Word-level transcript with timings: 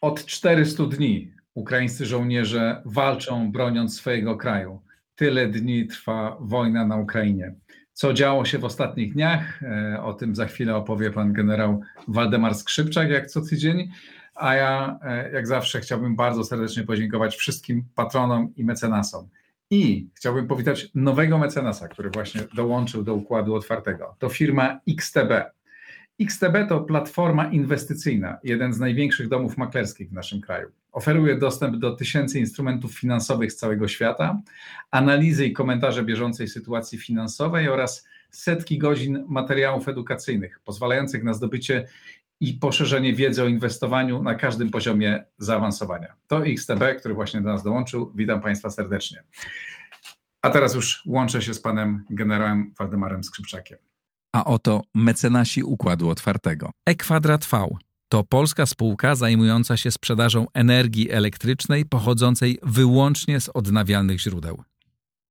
Od 0.00 0.24
400 0.26 0.84
dni 0.86 1.32
ukraińscy 1.54 2.06
żołnierze 2.06 2.82
walczą, 2.84 3.52
broniąc 3.52 3.96
swojego 3.96 4.36
kraju. 4.36 4.80
Tyle 5.14 5.46
dni 5.48 5.86
trwa 5.86 6.36
wojna 6.40 6.86
na 6.86 6.96
Ukrainie. 6.96 7.54
Co 7.92 8.12
działo 8.12 8.44
się 8.44 8.58
w 8.58 8.64
ostatnich 8.64 9.12
dniach? 9.12 9.62
E, 9.62 10.02
o 10.02 10.14
tym 10.14 10.34
za 10.34 10.46
chwilę 10.46 10.76
opowie 10.76 11.10
pan 11.10 11.32
generał 11.32 11.80
Waldemar 12.08 12.54
Skrzypczak, 12.54 13.10
jak 13.10 13.26
co 13.26 13.40
tydzień. 13.40 13.90
A 14.36 14.54
ja, 14.54 14.98
e, 15.02 15.30
jak 15.32 15.46
zawsze, 15.46 15.80
chciałbym 15.80 16.16
bardzo 16.16 16.44
serdecznie 16.44 16.84
podziękować 16.84 17.36
wszystkim 17.36 17.84
patronom 17.94 18.54
i 18.56 18.64
mecenasom. 18.64 19.28
I 19.70 20.08
chciałbym 20.14 20.46
powitać 20.46 20.88
nowego 20.94 21.38
mecenasa, 21.38 21.88
który 21.88 22.10
właśnie 22.10 22.40
dołączył 22.54 23.02
do 23.02 23.14
układu 23.14 23.54
otwartego. 23.54 24.16
To 24.18 24.28
firma 24.28 24.80
XTB. 24.88 25.30
XTB 26.20 26.68
to 26.68 26.80
platforma 26.80 27.46
inwestycyjna, 27.46 28.38
jeden 28.44 28.72
z 28.72 28.80
największych 28.80 29.28
domów 29.28 29.56
maklerskich 29.56 30.08
w 30.08 30.12
naszym 30.12 30.40
kraju. 30.40 30.68
Oferuje 30.92 31.38
dostęp 31.38 31.76
do 31.76 31.96
tysięcy 31.96 32.38
instrumentów 32.38 32.98
finansowych 32.98 33.52
z 33.52 33.56
całego 33.56 33.88
świata, 33.88 34.40
analizy 34.90 35.46
i 35.46 35.52
komentarze 35.52 36.04
bieżącej 36.04 36.48
sytuacji 36.48 36.98
finansowej 36.98 37.68
oraz 37.68 38.06
setki 38.30 38.78
godzin 38.78 39.24
materiałów 39.28 39.88
edukacyjnych, 39.88 40.60
pozwalających 40.64 41.24
na 41.24 41.34
zdobycie 41.34 41.86
i 42.40 42.54
poszerzenie 42.54 43.14
wiedzy 43.14 43.42
o 43.42 43.46
inwestowaniu 43.46 44.22
na 44.22 44.34
każdym 44.34 44.70
poziomie 44.70 45.24
zaawansowania. 45.38 46.14
To 46.26 46.46
XTB, 46.46 46.82
który 46.98 47.14
właśnie 47.14 47.40
do 47.40 47.48
nas 47.48 47.62
dołączył. 47.62 48.12
Witam 48.14 48.40
Państwa 48.40 48.70
serdecznie. 48.70 49.22
A 50.42 50.50
teraz 50.50 50.74
już 50.74 51.02
łączę 51.06 51.42
się 51.42 51.54
z 51.54 51.60
panem 51.60 52.04
generałem 52.10 52.74
Waldemarem 52.78 53.24
Skrzypczakiem. 53.24 53.78
A 54.32 54.44
oto 54.44 54.82
mecenasi 54.94 55.62
Układu 55.62 56.10
Otwartego. 56.10 56.70
E-Kwadrat 56.86 57.46
V 57.46 57.68
to 58.08 58.24
polska 58.24 58.66
spółka 58.66 59.14
zajmująca 59.14 59.76
się 59.76 59.90
sprzedażą 59.90 60.46
energii 60.54 61.10
elektrycznej 61.10 61.84
pochodzącej 61.84 62.58
wyłącznie 62.62 63.40
z 63.40 63.48
odnawialnych 63.48 64.20
źródeł. 64.20 64.62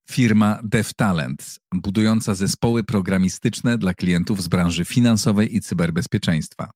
Firma 0.09 0.59
DevTalent, 0.63 1.59
budująca 1.73 2.35
zespoły 2.35 2.83
programistyczne 2.83 3.77
dla 3.77 3.93
klientów 3.93 4.43
z 4.43 4.47
branży 4.47 4.85
finansowej 4.85 5.55
i 5.55 5.61
cyberbezpieczeństwa. 5.61 6.69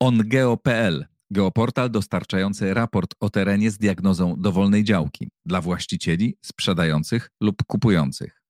OnGeo.pl, 0.00 1.06
geoportal 1.30 1.90
dostarczający 1.90 2.74
raport 2.74 3.14
o 3.20 3.30
terenie 3.30 3.70
z 3.70 3.78
diagnozą 3.78 4.34
dowolnej 4.38 4.84
działki 4.84 5.28
dla 5.46 5.60
właścicieli, 5.60 6.36
sprzedających 6.42 7.30
lub 7.40 7.62
kupujących. 7.66 8.42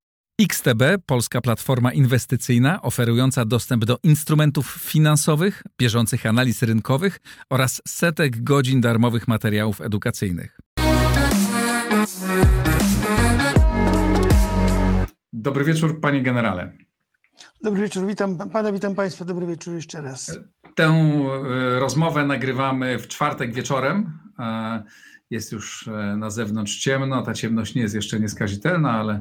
XTB, 0.43 0.83
polska 1.07 1.41
platforma 1.41 1.93
inwestycyjna 1.93 2.83
oferująca 2.83 3.45
dostęp 3.45 3.85
do 3.85 3.99
instrumentów 4.03 4.79
finansowych, 4.83 5.63
bieżących 5.81 6.27
analiz 6.27 6.63
rynkowych 6.63 7.21
oraz 7.51 7.83
setek 7.89 8.43
godzin 8.43 8.81
darmowych 8.81 9.29
materiałów 9.29 9.81
edukacyjnych. 9.81 10.61
Dobry 15.33 15.65
wieczór, 15.65 16.01
panie 16.01 16.23
generale. 16.23 16.86
Dobry 17.63 17.83
wieczór, 17.83 18.07
witam 18.07 18.51
pana, 18.51 18.73
witam 18.73 18.95
państwa. 18.95 19.25
Dobry 19.25 19.47
wieczór 19.47 19.75
jeszcze 19.75 20.01
raz. 20.01 20.39
Tę 20.75 20.85
e, 20.85 21.79
rozmowę 21.81 22.27
nagrywamy 22.27 22.99
w 22.99 23.09
czwartek 23.09 23.55
wieczorem. 23.55 24.19
E, 24.39 24.83
jest 25.31 25.53
już 25.53 25.89
e, 25.89 26.17
na 26.17 26.31
zewnątrz 26.31 26.77
ciemno. 26.77 27.23
Ta 27.23 27.35
ciemność 27.35 27.75
nie 27.75 27.83
jest 27.83 27.95
jeszcze 27.95 28.21
nieskazitelna, 28.21 28.93
ale 28.93 29.21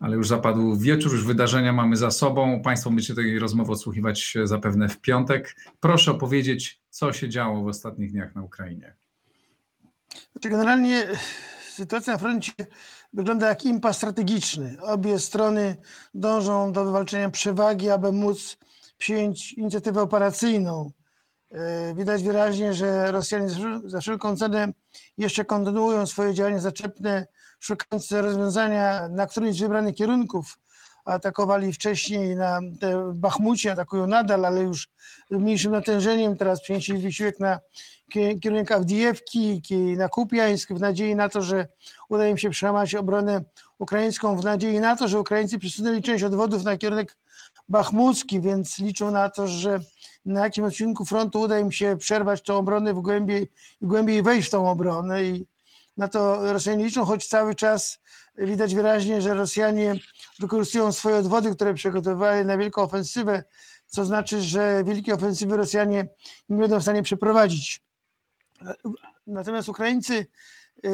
ale 0.00 0.16
już 0.16 0.28
zapadł 0.28 0.76
wieczór, 0.76 1.12
już 1.12 1.24
wydarzenia 1.24 1.72
mamy 1.72 1.96
za 1.96 2.10
sobą. 2.10 2.62
Państwo 2.62 2.90
będziecie 2.90 3.14
tej 3.14 3.38
rozmowy 3.38 3.72
odsłuchiwać 3.72 4.34
zapewne 4.44 4.88
w 4.88 5.00
piątek. 5.00 5.56
Proszę 5.80 6.10
opowiedzieć, 6.10 6.80
co 6.90 7.12
się 7.12 7.28
działo 7.28 7.62
w 7.62 7.66
ostatnich 7.66 8.12
dniach 8.12 8.34
na 8.34 8.42
Ukrainie. 8.42 8.94
Znaczy 10.32 10.48
generalnie 10.48 11.06
sytuacja 11.70 12.12
na 12.12 12.18
froncie 12.18 12.52
wygląda 13.12 13.48
jak 13.48 13.64
impas 13.64 13.96
strategiczny. 13.96 14.76
Obie 14.82 15.18
strony 15.18 15.76
dążą 16.14 16.72
do 16.72 16.84
wywalczenia 16.84 17.30
przewagi, 17.30 17.90
aby 17.90 18.12
móc 18.12 18.56
przyjąć 18.98 19.52
inicjatywę 19.52 20.02
operacyjną. 20.02 20.90
E, 21.50 21.94
widać 21.94 22.22
wyraźnie, 22.22 22.74
że 22.74 23.12
Rosjanie 23.12 23.48
za 23.84 24.00
wszelką 24.00 24.36
cenę 24.36 24.72
jeszcze 25.18 25.44
kontynuują 25.44 26.06
swoje 26.06 26.34
działania 26.34 26.58
zaczepne 26.58 27.26
szukając 27.60 28.12
rozwiązania 28.12 29.08
na 29.08 29.26
którymś 29.26 29.56
z 29.56 29.60
wybranych 29.60 29.94
kierunków. 29.94 30.58
Atakowali 31.04 31.72
wcześniej 31.72 32.36
na 32.36 32.60
Bachmucie, 33.14 33.72
atakują 33.72 34.06
nadal, 34.06 34.44
ale 34.44 34.60
już 34.62 34.88
mniejszym 35.30 35.72
natężeniem. 35.72 36.36
Teraz 36.36 36.62
przenieśli 36.62 36.98
wysiłek 36.98 37.40
na 37.40 37.60
kierunek 38.40 38.72
Awdijewki, 38.72 39.62
na 39.96 40.08
Kupiańsk 40.08 40.72
w 40.72 40.80
nadziei 40.80 41.14
na 41.14 41.28
to, 41.28 41.42
że 41.42 41.66
uda 42.08 42.28
im 42.28 42.38
się 42.38 42.50
przełamać 42.50 42.94
obronę 42.94 43.44
ukraińską, 43.78 44.36
w 44.36 44.44
nadziei 44.44 44.80
na 44.80 44.96
to, 44.96 45.08
że 45.08 45.20
Ukraińcy 45.20 45.58
przesunęli 45.58 46.02
część 46.02 46.24
odwodów 46.24 46.64
na 46.64 46.76
kierunek 46.76 47.16
bachmucki, 47.68 48.40
więc 48.40 48.78
liczą 48.78 49.10
na 49.10 49.30
to, 49.30 49.48
że 49.48 49.80
na 50.24 50.44
jakimś 50.44 50.66
odcinku 50.66 51.04
frontu 51.04 51.40
uda 51.40 51.58
im 51.58 51.72
się 51.72 51.96
przerwać 51.96 52.42
tą 52.42 52.56
obronę 52.56 52.94
w 52.94 53.00
głębiej, 53.00 53.50
głębiej 53.80 54.22
wejść 54.22 54.48
w 54.48 54.50
tą 54.50 54.70
obronę 54.70 55.24
i 55.24 55.46
na 55.96 56.08
to 56.08 56.52
Rosjanie 56.52 56.84
liczą, 56.84 57.04
choć 57.04 57.26
cały 57.26 57.54
czas 57.54 57.98
widać 58.38 58.74
wyraźnie, 58.74 59.22
że 59.22 59.34
Rosjanie 59.34 59.94
wykorzystują 60.42 60.92
swoje 60.92 61.16
odwody, 61.16 61.54
które 61.54 61.74
przygotowali 61.74 62.44
na 62.44 62.58
wielką 62.58 62.82
ofensywę, 62.82 63.44
co 63.86 64.04
znaczy, 64.04 64.42
że 64.42 64.84
wielkie 64.84 65.14
ofensywy 65.14 65.56
Rosjanie 65.56 66.08
nie 66.48 66.58
będą 66.58 66.78
w 66.78 66.82
stanie 66.82 67.02
przeprowadzić. 67.02 67.82
Natomiast 69.26 69.68
Ukraińcy 69.68 70.14
y, 70.14 70.88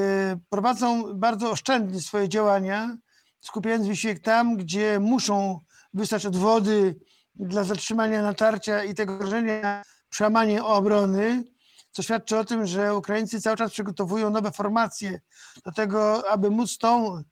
prowadzą 0.49 1.15
bardzo 1.15 1.51
oszczędnie 1.51 2.01
swoje 2.01 2.29
działania, 2.29 2.97
skupiając 3.41 3.87
wysiłek 3.87 4.21
tam, 4.21 4.57
gdzie 4.57 5.01
muszą 5.01 5.61
wystać 5.95 6.27
odwody 6.27 6.97
dla 7.35 7.65
zatrzymania 7.65 8.23
natarcia 8.23 8.85
i 8.85 8.95
tego 8.95 9.19
grożenia 9.19 9.83
przełamanie 10.09 10.65
obrony, 10.65 11.45
co 11.91 12.03
świadczy 12.03 12.39
o 12.39 12.45
tym, 12.45 12.67
że 12.67 12.97
Ukraińcy 12.97 13.41
cały 13.41 13.57
czas 13.57 13.73
przygotowują 13.73 14.31
nowe 14.31 14.53
formacje 14.53 15.21
do 15.65 15.73
tego, 15.73 16.31
aby 16.31 16.51
móc 16.51 16.79
tą 16.79 17.23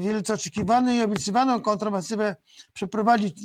wielce 0.00 0.34
oczekiwaną 0.34 0.92
i 0.92 1.02
obiecywaną 1.02 1.60
kontrofensywę 1.60 2.36
przeprowadzić. 2.72 3.40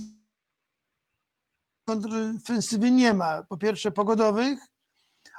Kontrofensywy 1.86 2.92
nie 2.92 3.14
ma, 3.14 3.44
po 3.44 3.58
pierwsze 3.58 3.92
pogodowych, 3.92 4.59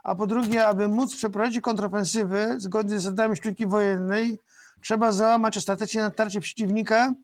a 0.03 0.15
po 0.15 0.27
drugie, 0.27 0.67
aby 0.67 0.89
móc 0.89 1.17
przeprowadzić 1.17 1.61
kontrofensywę 1.61 2.55
zgodnie 2.61 3.01
z 3.01 3.03
zasadami 3.03 3.37
sztuki 3.37 3.67
wojennej, 3.67 4.39
trzeba 4.83 5.13
załamać 5.13 5.57
ostatecznie 5.57 6.01
natarcie 6.01 6.41
przeciwnika 6.41 7.15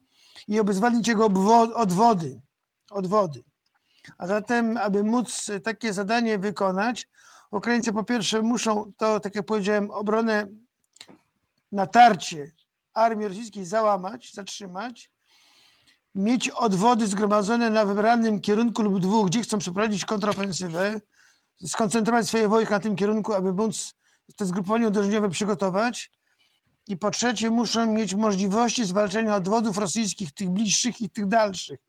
i 0.49 0.61
obezwładnić 0.61 1.09
jego 1.09 1.25
odwody. 1.75 2.41
odwody. 2.91 3.45
A 4.19 4.27
zatem, 4.27 4.77
aby 4.77 5.05
móc 5.05 5.51
takie 5.65 5.93
zadanie 5.93 6.39
wykonać, 6.39 7.09
Ukraińcy 7.51 7.93
po 7.93 8.05
pierwsze 8.05 8.43
muszą 8.43 8.93
to, 8.97 9.21
tak 9.21 9.35
jak 9.35 9.47
powiedziałem, 9.47 9.91
obronę, 9.91 10.47
natarcie 11.73 12.53
armii 12.95 13.28
rosyjskiej 13.28 13.65
załamać, 13.65 14.33
zatrzymać, 14.34 15.11
mieć 16.15 16.49
odwody 16.49 17.06
zgromadzone 17.06 17.71
na 17.71 17.84
wybranym 17.84 18.41
kierunku 18.41 18.83
lub 18.83 19.01
dwóch, 19.01 19.27
gdzie 19.27 19.43
chcą 19.43 19.59
przeprowadzić 19.59 20.05
kontrofensywę, 20.05 21.00
skoncentrować 21.67 22.29
swoje 22.29 22.49
wojska 22.49 22.75
na 22.75 22.81
tym 22.81 22.97
kierunku, 22.97 23.34
aby 23.34 23.53
móc 23.53 23.94
te 24.37 24.47
zgrupowanie 24.47 24.88
uderzeniowe 24.88 25.31
przygotować. 25.31 26.11
I 26.87 26.97
po 26.97 27.11
trzecie, 27.11 27.50
muszą 27.50 27.87
mieć 27.87 28.14
możliwości 28.14 28.85
zwalczenia 28.85 29.35
odwodów 29.37 29.79
rosyjskich, 29.79 30.32
tych 30.32 30.50
bliższych 30.50 31.00
i 31.00 31.11
tych 31.11 31.26
dalszych, 31.26 31.81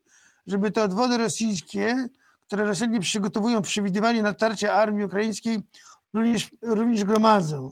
żeby 0.46 0.70
te 0.70 0.82
odwody 0.82 1.18
rosyjskie 1.18 2.08
które 2.52 2.64
Rosjanie 2.64 3.00
przygotowują 3.00 3.62
przewidywanie 3.62 4.22
natarcia 4.22 4.72
armii 4.72 5.04
ukraińskiej, 5.04 5.60
również, 6.12 6.50
również 6.62 7.04
gromadzą. 7.04 7.70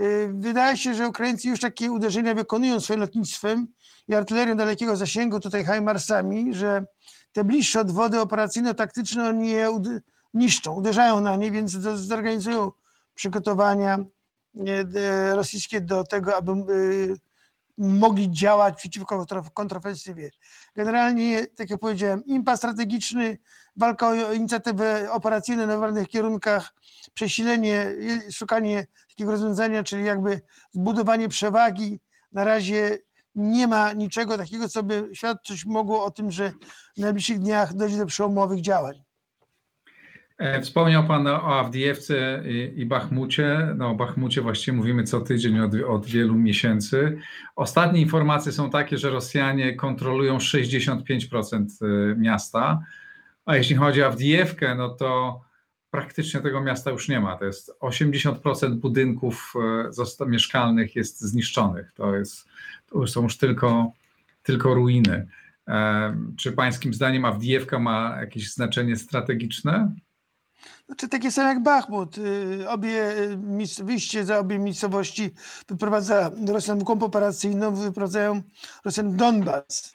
Y, 0.00 0.30
wydaje 0.34 0.76
się, 0.76 0.94
że 0.94 1.08
Ukraińcy 1.08 1.48
już 1.48 1.60
takie 1.60 1.92
uderzenia 1.92 2.34
wykonują 2.34 2.80
swoim 2.80 3.00
lotnictwem 3.00 3.68
i 4.08 4.14
artylerią 4.14 4.56
dalekiego 4.56 4.96
zasięgu, 4.96 5.40
tutaj 5.40 5.64
Hajmarsami, 5.64 6.54
że 6.54 6.86
te 7.32 7.44
bliższe 7.44 7.80
odwody 7.80 8.20
operacyjno-taktyczne 8.20 9.28
oni 9.28 9.50
je 9.50 9.82
niszczą, 10.34 10.74
uderzają 10.74 11.20
na 11.20 11.36
nie, 11.36 11.50
więc 11.50 11.70
zorganizują 11.94 12.72
przygotowania 13.14 13.98
rosyjskie 15.32 15.80
do 15.80 16.04
tego, 16.04 16.36
aby 16.36 16.52
y, 16.52 17.16
mogli 17.78 18.30
działać 18.30 18.76
przeciwko 18.76 19.26
kontrofensywie. 19.54 20.30
Generalnie, 20.76 21.46
tak 21.46 21.70
jak 21.70 21.80
powiedziałem, 21.80 22.24
impas 22.24 22.58
strategiczny, 22.58 23.38
walka 23.76 24.08
o 24.08 24.32
inicjatywy 24.32 25.10
operacyjne 25.10 25.66
na 25.66 25.80
pewnych 25.80 26.08
kierunkach, 26.08 26.74
przesilenie, 27.14 27.92
szukanie 28.32 28.86
takiego 29.14 29.30
rozwiązania, 29.30 29.84
czyli 29.84 30.04
jakby 30.04 30.40
zbudowanie 30.72 31.28
przewagi. 31.28 32.00
Na 32.32 32.44
razie 32.44 32.98
nie 33.34 33.66
ma 33.66 33.92
niczego 33.92 34.38
takiego, 34.38 34.68
co 34.68 34.82
by 34.82 35.08
świadczyć 35.12 35.66
mogło 35.66 36.04
o 36.04 36.10
tym, 36.10 36.30
że 36.30 36.52
w 36.96 37.00
najbliższych 37.00 37.38
dniach 37.38 37.74
dojdzie 37.74 37.98
do 37.98 38.06
przełomowych 38.06 38.60
działań. 38.60 38.94
E, 40.38 40.60
wspomniał 40.60 41.04
Pan 41.04 41.26
o 41.26 41.58
Awdijewce 41.58 42.42
i 42.76 42.86
Bachmucie. 42.86 43.74
No, 43.76 43.90
o 43.90 43.94
Bachmucie 43.94 44.40
właściwie 44.40 44.76
mówimy 44.76 45.04
co 45.04 45.20
tydzień 45.20 45.60
od, 45.60 45.72
od, 45.88 46.06
wielu 46.06 46.34
miesięcy. 46.34 47.18
Ostatnie 47.56 48.00
informacje 48.00 48.52
są 48.52 48.70
takie, 48.70 48.98
że 48.98 49.10
Rosjanie 49.10 49.76
kontrolują 49.76 50.38
65% 50.38 51.64
e, 51.82 52.16
miasta, 52.16 52.80
a 53.46 53.56
jeśli 53.56 53.76
chodzi 53.76 54.02
o 54.02 54.06
Awdijewkę, 54.06 54.74
no 54.74 54.88
to 54.88 55.40
praktycznie 55.94 56.40
tego 56.40 56.60
miasta 56.60 56.90
już 56.90 57.08
nie 57.08 57.20
ma. 57.20 57.36
To 57.36 57.44
jest 57.44 57.72
80% 57.80 58.74
budynków 58.74 59.54
e, 60.20 60.26
mieszkalnych 60.26 60.96
jest 60.96 61.20
zniszczonych. 61.20 61.92
To, 61.92 62.16
jest, 62.16 62.46
to 62.86 63.06
są 63.06 63.22
już 63.22 63.36
tylko, 63.36 63.92
tylko 64.42 64.74
ruiny. 64.74 65.26
Czy 66.36 66.52
pańskim 66.52 66.94
zdaniem 66.94 67.24
Awdijewka 67.24 67.78
ma 67.78 68.16
jakieś 68.20 68.52
znaczenie 68.52 68.96
strategiczne? 68.96 69.92
Znaczy 70.86 71.08
takie 71.08 71.32
same 71.32 71.48
jak 71.48 71.62
Bachmut. 71.62 72.18
Y, 72.18 72.68
obie, 72.68 73.18
y, 73.80 73.84
wyjście 73.84 74.24
za 74.24 74.38
obie 74.38 74.58
miejscowości 74.58 75.30
wyprowadza 75.68 76.30
Rosjan 76.48 76.78
głąb 76.78 77.02
operacyjną, 77.02 77.74
wyprowadzają 77.74 78.42
Rosjan 78.84 79.16
Donbas. 79.16 79.94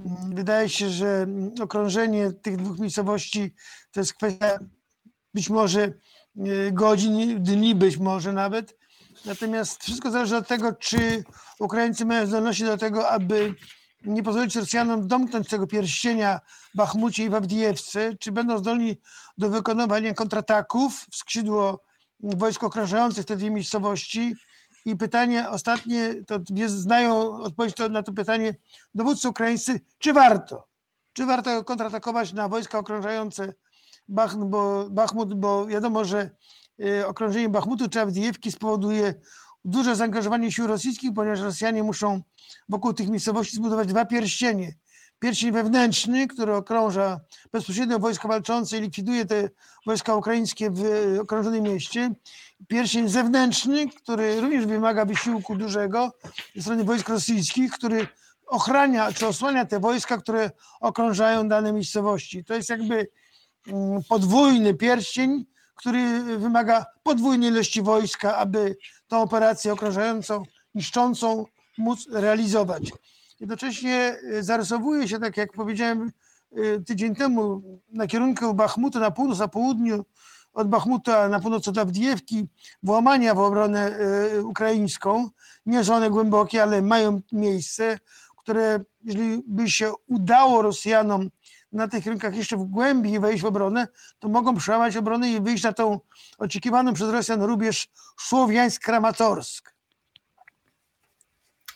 Mm, 0.00 0.34
wydaje 0.34 0.68
się, 0.68 0.90
że 0.90 1.26
okrążenie 1.60 2.32
tych 2.32 2.56
dwóch 2.56 2.78
miejscowości 2.78 3.54
to 3.92 4.00
jest 4.00 4.14
kwestia 4.14 4.58
być 5.38 5.50
może 5.50 5.92
y, 6.36 6.72
godzin, 6.72 7.42
dni 7.42 7.74
być 7.74 7.96
może 7.96 8.32
nawet. 8.32 8.76
Natomiast 9.24 9.82
wszystko 9.82 10.10
zależy 10.10 10.36
od 10.36 10.48
tego, 10.48 10.72
czy 10.72 11.24
Ukraińcy 11.58 12.04
mają 12.04 12.26
zdolności 12.26 12.64
do 12.64 12.76
tego, 12.76 13.08
aby 13.08 13.54
nie 14.04 14.22
pozwolić 14.22 14.56
Rosjanom 14.56 15.08
domknąć 15.08 15.48
tego 15.48 15.66
pierścienia 15.66 16.40
w 16.74 16.76
Bachmucie 16.76 17.24
i 17.24 17.30
w 17.30 17.34
Awdijewce, 17.34 18.14
czy 18.20 18.32
będą 18.32 18.58
zdolni 18.58 18.96
do 19.38 19.50
wykonywania 19.50 20.14
kontrataków 20.14 21.06
w 21.10 21.16
skrzydło 21.16 21.84
wojsk 22.20 22.64
okrążających 22.64 23.26
te 23.26 23.36
dwie 23.36 23.50
miejscowości. 23.50 24.34
I 24.84 24.96
pytanie 24.96 25.50
ostatnie, 25.50 26.14
to 26.26 26.38
znają 26.66 27.32
odpowiedź 27.32 27.74
na 27.90 28.02
to 28.02 28.12
pytanie 28.12 28.54
dowódcy 28.94 29.28
ukraińscy, 29.28 29.80
czy 29.98 30.12
warto? 30.12 30.68
Czy 31.12 31.26
warto 31.26 31.64
kontratakować 31.64 32.32
na 32.32 32.48
wojska 32.48 32.78
okrążające 32.78 33.54
Bachmut, 34.08 34.48
bo, 34.48 34.86
Bachmut, 34.90 35.34
bo 35.34 35.66
wiadomo, 35.66 36.04
że 36.04 36.30
y, 36.80 37.06
okrążenie 37.06 37.48
Bachmutu 37.48 37.88
czy 37.88 38.00
Awdijewki 38.00 38.52
spowoduje 38.52 39.14
duże 39.64 39.96
zaangażowanie 39.96 40.52
sił 40.52 40.66
rosyjskich, 40.66 41.10
ponieważ 41.14 41.40
Rosjanie 41.40 41.82
muszą 41.82 42.22
wokół 42.68 42.92
tych 42.92 43.08
miejscowości 43.08 43.56
zbudować 43.56 43.88
dwa 43.88 44.04
pierścienie. 44.04 44.74
Pierścień 45.18 45.52
wewnętrzny, 45.52 46.26
który 46.26 46.54
okrąża 46.54 47.20
bezpośrednio 47.52 47.98
wojska 47.98 48.28
walczące 48.28 48.78
i 48.78 48.80
likwiduje 48.80 49.24
te 49.26 49.48
wojska 49.86 50.14
ukraińskie 50.14 50.70
w 50.70 50.82
okrążonym 51.20 51.64
mieście. 51.64 52.10
Pierścień 52.68 53.08
zewnętrzny, 53.08 53.88
który 53.88 54.40
również 54.40 54.66
wymaga 54.66 55.04
wysiłku 55.04 55.56
dużego 55.56 56.12
ze 56.56 56.62
strony 56.62 56.84
wojsk 56.84 57.08
rosyjskich, 57.08 57.72
który 57.72 58.06
ochrania 58.46 59.12
czy 59.12 59.26
osłania 59.26 59.64
te 59.64 59.80
wojska, 59.80 60.18
które 60.18 60.50
okrążają 60.80 61.48
dane 61.48 61.72
miejscowości. 61.72 62.44
To 62.44 62.54
jest 62.54 62.68
jakby 62.68 63.08
podwójny 64.08 64.74
pierścień, 64.74 65.46
który 65.74 66.22
wymaga 66.38 66.86
podwójnej 67.02 67.50
ilości 67.50 67.82
wojska, 67.82 68.36
aby 68.36 68.76
tą 69.08 69.22
operację 69.22 69.72
okrążającą, 69.72 70.42
niszczącą 70.74 71.44
móc 71.78 72.06
realizować. 72.10 72.92
Jednocześnie 73.40 74.16
y, 74.22 74.42
zarysowuje 74.42 75.08
się, 75.08 75.18
tak 75.18 75.36
jak 75.36 75.52
powiedziałem 75.52 76.12
y, 76.58 76.82
tydzień 76.86 77.14
temu, 77.14 77.62
na 77.92 78.06
kierunku 78.06 78.54
Bachmutu 78.54 79.00
na 79.00 79.10
północ, 79.10 79.38
na 79.38 79.48
południu 79.48 80.04
od 80.52 80.68
Bachmuta 80.68 81.28
na 81.28 81.40
północ 81.40 81.68
od 81.68 81.78
Awdijewki, 81.78 82.46
włamania 82.82 83.34
w 83.34 83.38
obronę 83.38 83.98
y, 84.34 84.44
ukraińską, 84.44 85.30
nie 85.66 85.84
są 85.84 85.94
one 85.94 86.10
głębokie, 86.10 86.62
ale 86.62 86.82
mają 86.82 87.20
miejsce, 87.32 87.98
które 88.36 88.80
jeżeli 89.04 89.42
by 89.46 89.70
się 89.70 89.92
udało 90.06 90.62
Rosjanom 90.62 91.30
na 91.72 91.88
tych 91.88 92.06
rynkach 92.06 92.36
jeszcze 92.36 92.56
w 92.56 92.64
głębi 92.64 93.20
wejść 93.20 93.42
w 93.42 93.46
obronę, 93.46 93.88
to 94.18 94.28
mogą 94.28 94.56
przełamać 94.56 94.96
obronę 94.96 95.30
i 95.30 95.40
wyjść 95.40 95.64
na 95.64 95.72
tą 95.72 96.00
oczekiwaną 96.38 96.94
przez 96.94 97.10
Rosjan 97.10 97.42
rubież 97.42 97.88
Słowiańsk-Kramatorsk. 98.20 99.72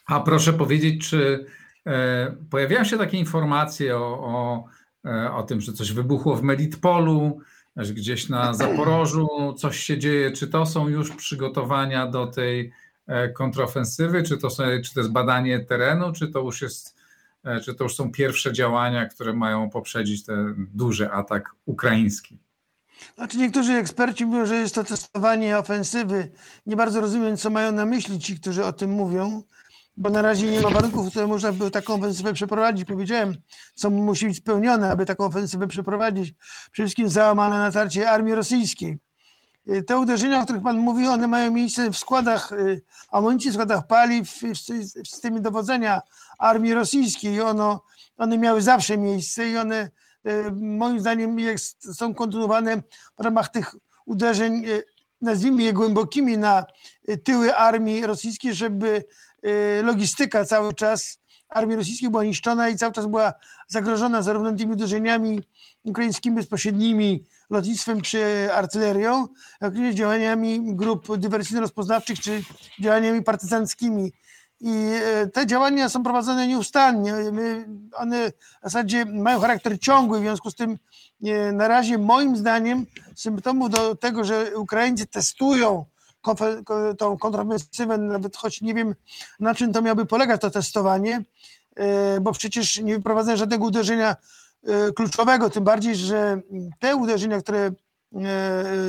A 0.07 0.21
proszę 0.21 0.53
powiedzieć, 0.53 1.09
czy 1.09 1.47
e, 1.87 2.37
pojawiają 2.51 2.85
się 2.85 2.99
takie 2.99 3.19
informacje 3.19 3.97
o, 3.97 4.19
o, 4.19 4.65
e, 5.05 5.33
o 5.33 5.43
tym, 5.43 5.61
że 5.61 5.73
coś 5.73 5.93
wybuchło 5.93 6.37
w 6.37 6.43
Melitpolu, 6.43 7.39
że 7.77 7.95
gdzieś 7.95 8.29
na 8.29 8.55
Zaporożu 8.55 9.29
coś 9.59 9.81
się 9.81 9.99
dzieje? 9.99 10.31
Czy 10.31 10.49
to 10.49 10.67
są 10.67 10.89
już 10.89 11.17
przygotowania 11.17 12.07
do 12.07 12.27
tej 12.27 12.73
e, 13.07 13.29
kontrofensywy? 13.29 14.23
Czy 14.23 14.39
to, 14.39 14.51
są, 14.51 14.65
czy 14.85 14.95
to 14.95 15.01
jest 15.01 15.13
badanie 15.13 15.61
terenu, 15.61 16.13
czy 16.13 16.29
to 16.29 16.41
już 16.41 16.63
jest 16.63 17.02
czy 17.65 17.75
to 17.75 17.85
już 17.85 17.95
są 17.97 18.13
pierwsze 18.13 18.53
działania, 18.53 19.07
które 19.07 19.33
mają 19.33 19.71
poprzedzić 19.71 20.25
ten 20.25 20.67
duży 20.75 21.11
atak 21.11 21.55
ukraiński? 21.67 22.39
Znaczy 23.15 23.39
niektórzy 23.39 23.73
eksperci 23.73 24.27
mówią, 24.27 24.47
że 24.47 24.57
jest 24.57 24.75
to 24.75 24.85
testowanie 24.85 25.59
ofensywy. 25.59 26.33
Nie 26.67 26.77
bardzo 26.77 27.01
rozumiem, 27.01 27.37
co 27.37 27.51
mają 27.51 27.73
na 27.73 27.87
myśli 27.87 28.19
ci, 28.19 28.41
którzy 28.41 28.65
o 28.65 28.73
tym 28.73 28.91
mówią, 28.91 29.43
bo 29.97 30.11
na 30.11 30.23
razie 30.23 30.51
nie 30.51 30.61
ma 30.61 30.71
warunków, 30.71 31.11
które 31.11 31.27
można 31.27 31.53
by 31.53 31.71
taką 31.71 31.95
ofensywę 31.95 32.33
przeprowadzić. 32.33 32.85
Powiedziałem, 32.85 33.35
co 33.75 33.91
musi 33.91 34.27
być 34.27 34.37
spełnione, 34.37 34.91
aby 34.91 35.07
taką 35.07 35.25
ofensywę 35.25 35.69
przeprowadzić. 35.69 36.35
Przede 36.73 36.87
wszystkim 36.87 37.09
załamane 37.09 37.59
natarcie 37.59 38.11
armii 38.11 38.35
rosyjskiej. 38.35 38.99
Y, 39.71 39.83
te 39.83 39.99
uderzenia, 39.99 40.41
o 40.41 40.45
których 40.45 40.63
Pan 40.63 40.79
mówi, 40.79 41.07
one 41.07 41.29
mają 41.29 41.51
miejsce 41.51 41.91
w 41.91 41.99
składach 41.99 42.53
y, 42.53 42.83
amunicji, 43.11 43.51
w 43.51 43.55
składach 43.55 43.87
paliw, 43.87 44.31
w 45.05 45.09
systemie 45.09 45.41
dowodzenia 45.41 46.01
armii 46.39 46.75
rosyjskiej. 46.75 47.41
Ono, 47.41 47.85
one 48.17 48.39
miały 48.39 48.63
zawsze 48.63 48.99
miejsce 48.99 49.49
i 49.49 49.57
one 49.57 49.91
y, 50.27 50.53
moim 50.53 51.01
zdaniem 51.01 51.39
jest, 51.39 51.97
są 51.99 52.15
kontynuowane 52.15 52.83
w 53.19 53.25
ramach 53.25 53.49
tych 53.49 53.75
uderzeń, 54.07 54.65
nazwijmy 55.21 55.63
je 55.63 55.73
głębokimi 55.73 56.39
na 56.39 56.65
tyły 57.25 57.57
armii 57.57 58.07
rosyjskiej, 58.07 58.55
żeby 58.55 59.05
logistyka 59.83 60.45
cały 60.45 60.75
czas 60.75 61.19
armii 61.49 61.77
rosyjskiej 61.77 62.11
była 62.11 62.25
niszczona 62.25 62.69
i 62.69 62.77
cały 62.77 62.93
czas 62.93 63.07
była 63.07 63.33
zagrożona 63.69 64.23
zarówno 64.23 64.53
tymi 64.53 64.73
uderzeniami 64.73 65.43
ukraińskimi 65.85 66.37
bezpośrednimi, 66.37 67.25
lotnictwem 67.53 68.01
czy 68.01 68.49
artylerią, 68.53 69.29
jak 69.61 69.75
również 69.75 69.95
działaniami 69.95 70.77
grup 70.77 71.07
dywersyjno-rozpoznawczych 71.17 72.21
czy 72.21 72.43
działaniami 72.81 73.23
partyzanckimi. 73.23 74.13
I 74.61 74.71
e, 75.05 75.27
te 75.27 75.47
działania 75.47 75.89
są 75.89 76.03
prowadzone 76.03 76.47
nieustannie. 76.47 77.15
One 77.95 78.31
w 78.31 78.63
zasadzie 78.63 79.05
mają 79.05 79.41
charakter 79.41 79.79
ciągły, 79.81 80.19
w 80.19 80.23
związku 80.23 80.51
z 80.51 80.55
tym 80.55 80.79
e, 81.25 81.53
na 81.53 81.69
razie 81.69 81.99
moim 81.99 82.37
zdaniem 82.37 82.87
symptomów 83.17 83.71
do 83.71 83.95
tego, 83.95 84.25
że 84.25 84.57
Ukraińcy 84.57 85.07
testują 85.07 85.85
tą 86.99 87.19
kontrofensywę, 87.19 87.99
nawet 87.99 88.37
choć 88.37 88.61
nie 88.61 88.75
wiem 88.75 88.95
na 89.41 89.55
czym 89.55 89.73
to 89.73 89.83
miałoby 89.83 90.07
polegać 90.07 90.41
to 90.41 90.51
testowanie, 90.51 91.23
e, 91.77 92.21
bo 92.21 92.33
przecież 92.33 92.79
nie 92.79 92.97
wyprowadzają 92.97 93.37
żadnego 93.37 93.65
uderzenia 93.65 94.17
kluczowego, 94.97 95.51
tym 95.51 95.65
bardziej, 95.65 95.97
że 95.97 96.41
te 96.79 96.97
uderzenia, 96.97 97.41
które 97.41 97.59
e, 97.59 97.73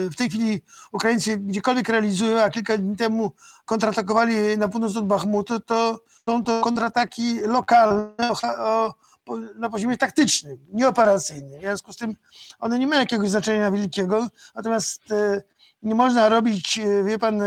w 0.10 0.16
tej 0.18 0.30
chwili 0.30 0.62
Ukraińcy 0.92 1.38
gdziekolwiek 1.38 1.90
realizują, 1.90 2.42
a 2.42 2.50
kilka 2.50 2.78
dni 2.78 2.98
temu 2.98 3.32
kontratakowali 3.66 4.58
na 4.58 4.68
północ 4.68 4.98
od 4.98 5.08
Bachmutu, 5.08 5.60
to 5.60 6.00
są 6.30 6.44
to 6.44 6.62
kontrataki 6.62 7.40
lokalne 7.40 8.30
o, 8.30 8.94
o, 9.26 9.38
na 9.56 9.70
poziomie 9.70 9.98
taktycznym, 9.98 10.58
nieoperacyjnym. 10.74 11.60
W 11.60 11.62
związku 11.62 11.94
z 11.94 11.98
tym 11.98 12.16
one 12.60 12.80
nie 12.80 12.88
mają 12.88 13.02
jakiegoś 13.02 13.30
znaczenia 13.30 13.72
wielkiego, 13.72 14.28
natomiast 14.56 15.12
e, 15.12 15.42
nie 15.84 15.96
można 15.96 16.30
robić, 16.30 16.80
wie 17.06 17.20
pan, 17.20 17.42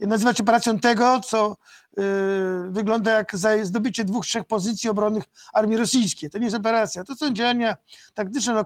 nazywać 0.00 0.40
operacją 0.40 0.78
tego, 0.78 1.20
co 1.20 1.56
wygląda 2.68 3.10
jak 3.10 3.32
zdobycie 3.62 4.04
dwóch, 4.04 4.26
trzech 4.26 4.44
pozycji 4.44 4.90
obronnych 4.90 5.24
armii 5.52 5.76
rosyjskiej. 5.76 6.30
To 6.30 6.38
nie 6.38 6.44
jest 6.44 6.56
operacja, 6.56 7.04
to 7.04 7.14
są 7.14 7.32
działania 7.32 7.76
taktyczne 8.14 8.54
no, 8.54 8.64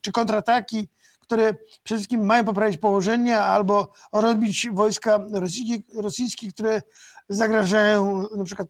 czy 0.00 0.12
kontrataki, 0.12 0.88
które 1.20 1.54
przede 1.82 1.98
wszystkim 1.98 2.26
mają 2.26 2.44
poprawić 2.44 2.78
położenie 2.78 3.40
albo 3.40 3.92
robić 4.12 4.68
wojska 4.72 5.20
rosyjskie, 5.32 5.82
rosyjskie 5.94 6.52
które 6.52 6.82
zagrażają 7.28 8.26
na 8.36 8.44
przykład 8.44 8.68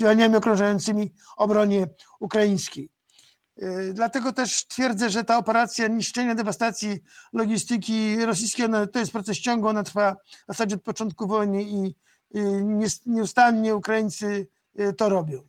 działaniami 0.00 0.36
okrążającymi 0.36 1.12
obronie 1.36 1.88
ukraińskiej. 2.20 2.90
Dlatego 3.92 4.32
też 4.32 4.66
twierdzę, 4.66 5.10
że 5.10 5.24
ta 5.24 5.38
operacja 5.38 5.88
niszczenia, 5.88 6.34
dewastacji 6.34 7.00
logistyki 7.32 8.26
rosyjskiej 8.26 8.66
to 8.92 8.98
jest 8.98 9.12
proces 9.12 9.38
ciągu, 9.38 9.68
ona 9.68 9.82
trwa 9.82 10.16
w 10.44 10.46
zasadzie 10.48 10.76
od 10.76 10.82
początku 10.82 11.26
wojny 11.26 11.62
i 11.62 11.94
nieustannie 13.06 13.76
Ukraińcy 13.76 14.46
to 14.96 15.08
robią. 15.08 15.42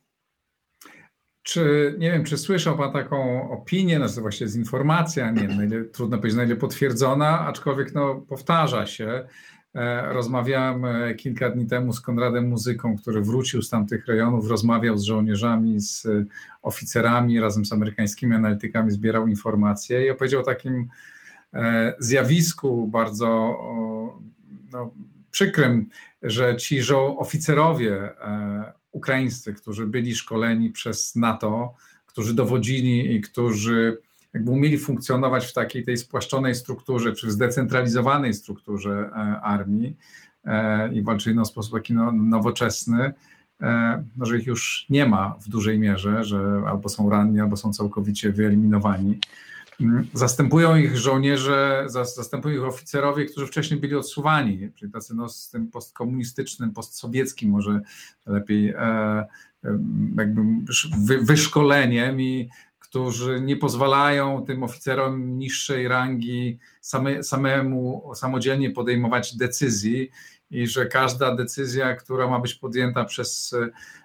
Czy, 1.43 1.95
nie 1.99 2.11
wiem, 2.11 2.23
czy 2.23 2.37
słyszał 2.37 2.77
Pan 2.77 2.93
taką 2.93 3.51
opinię, 3.51 3.99
to 4.15 4.21
właśnie 4.21 4.43
jest 4.43 4.55
informacja, 4.55 5.31
nie 5.31 5.47
wiem, 5.47 5.89
trudno 5.93 6.17
powiedzieć, 6.17 6.37
na 6.37 6.43
ile 6.43 6.55
potwierdzona, 6.55 7.39
aczkolwiek 7.39 7.93
no, 7.93 8.15
powtarza 8.15 8.85
się. 8.85 9.27
E, 9.75 10.13
rozmawiałem 10.13 10.85
e, 10.85 11.15
kilka 11.15 11.49
dni 11.49 11.65
temu 11.65 11.93
z 11.93 12.01
Konradem 12.01 12.49
Muzyką, 12.49 12.97
który 12.97 13.21
wrócił 13.21 13.61
z 13.61 13.69
tamtych 13.69 14.07
rejonów, 14.07 14.47
rozmawiał 14.47 14.97
z 14.97 15.03
żołnierzami, 15.03 15.79
z 15.79 16.07
oficerami, 16.61 17.39
razem 17.39 17.65
z 17.65 17.73
amerykańskimi 17.73 18.35
analitykami 18.35 18.91
zbierał 18.91 19.27
informacje 19.27 20.05
i 20.05 20.09
opowiedział 20.09 20.41
o 20.41 20.45
takim 20.45 20.87
e, 21.53 21.93
zjawisku 21.99 22.87
bardzo 22.87 23.57
no, 24.71 24.91
przykrym, 25.31 25.89
że 26.23 26.57
ci 26.57 26.81
oficerowie 27.17 28.09
ukraińscy, 28.91 29.53
którzy 29.53 29.87
byli 29.87 30.15
szkoleni 30.15 30.69
przez 30.69 31.15
NATO, 31.15 31.73
którzy 32.05 32.33
dowodzili 32.33 33.15
i 33.15 33.21
którzy 33.21 33.97
jakby 34.33 34.51
umieli 34.51 34.77
funkcjonować 34.77 35.45
w 35.45 35.53
takiej 35.53 35.83
tej 35.85 35.97
spłaszczonej 35.97 36.55
strukturze, 36.55 37.13
czy 37.13 37.27
w 37.27 37.31
zdecentralizowanej 37.31 38.33
strukturze 38.33 39.09
e, 39.11 39.41
armii 39.41 39.97
e, 40.45 40.93
i 40.93 41.01
walczyli 41.01 41.39
w 41.39 41.45
sposób 41.45 41.73
taki 41.73 41.93
no, 41.93 42.11
nowoczesny, 42.11 43.13
e, 43.61 44.03
no, 44.17 44.25
że 44.25 44.37
ich 44.37 44.47
już 44.47 44.85
nie 44.89 45.05
ma 45.05 45.35
w 45.41 45.49
dużej 45.49 45.79
mierze, 45.79 46.23
że 46.23 46.63
albo 46.67 46.89
są 46.89 47.09
ranni, 47.09 47.39
albo 47.39 47.57
są 47.57 47.73
całkowicie 47.73 48.31
wyeliminowani. 48.31 49.19
Mm, 49.79 50.07
zastępują 50.13 50.75
ich 50.75 50.97
żołnierze, 50.97 51.85
zastępują 51.87 52.55
ich 52.55 52.63
oficerowie, 52.63 53.25
którzy 53.25 53.47
wcześniej 53.47 53.79
byli 53.79 53.95
odsuwani, 53.95 54.71
czyli 54.75 54.91
tacy 54.91 55.15
no, 55.15 55.29
z 55.29 55.49
tym 55.49 55.67
postkomunistycznym, 55.67 56.71
postsowieckim 56.71 57.51
może 57.51 57.81
lepiej 58.25 58.69
e, 58.69 59.25
jakby 60.17 60.41
wyszkoleniem 61.21 62.21
i 62.21 62.49
którzy 62.79 63.41
nie 63.41 63.57
pozwalają 63.57 64.45
tym 64.45 64.63
oficerom 64.63 65.37
niższej 65.37 65.87
rangi 65.87 66.59
same, 66.81 67.23
samemu 67.23 68.11
samodzielnie 68.15 68.69
podejmować 68.69 69.37
decyzji 69.37 70.11
i 70.51 70.67
że 70.67 70.85
każda 70.85 71.35
decyzja, 71.35 71.95
która 71.95 72.27
ma 72.27 72.39
być 72.39 72.55
podjęta 72.55 73.05
przez 73.05 73.55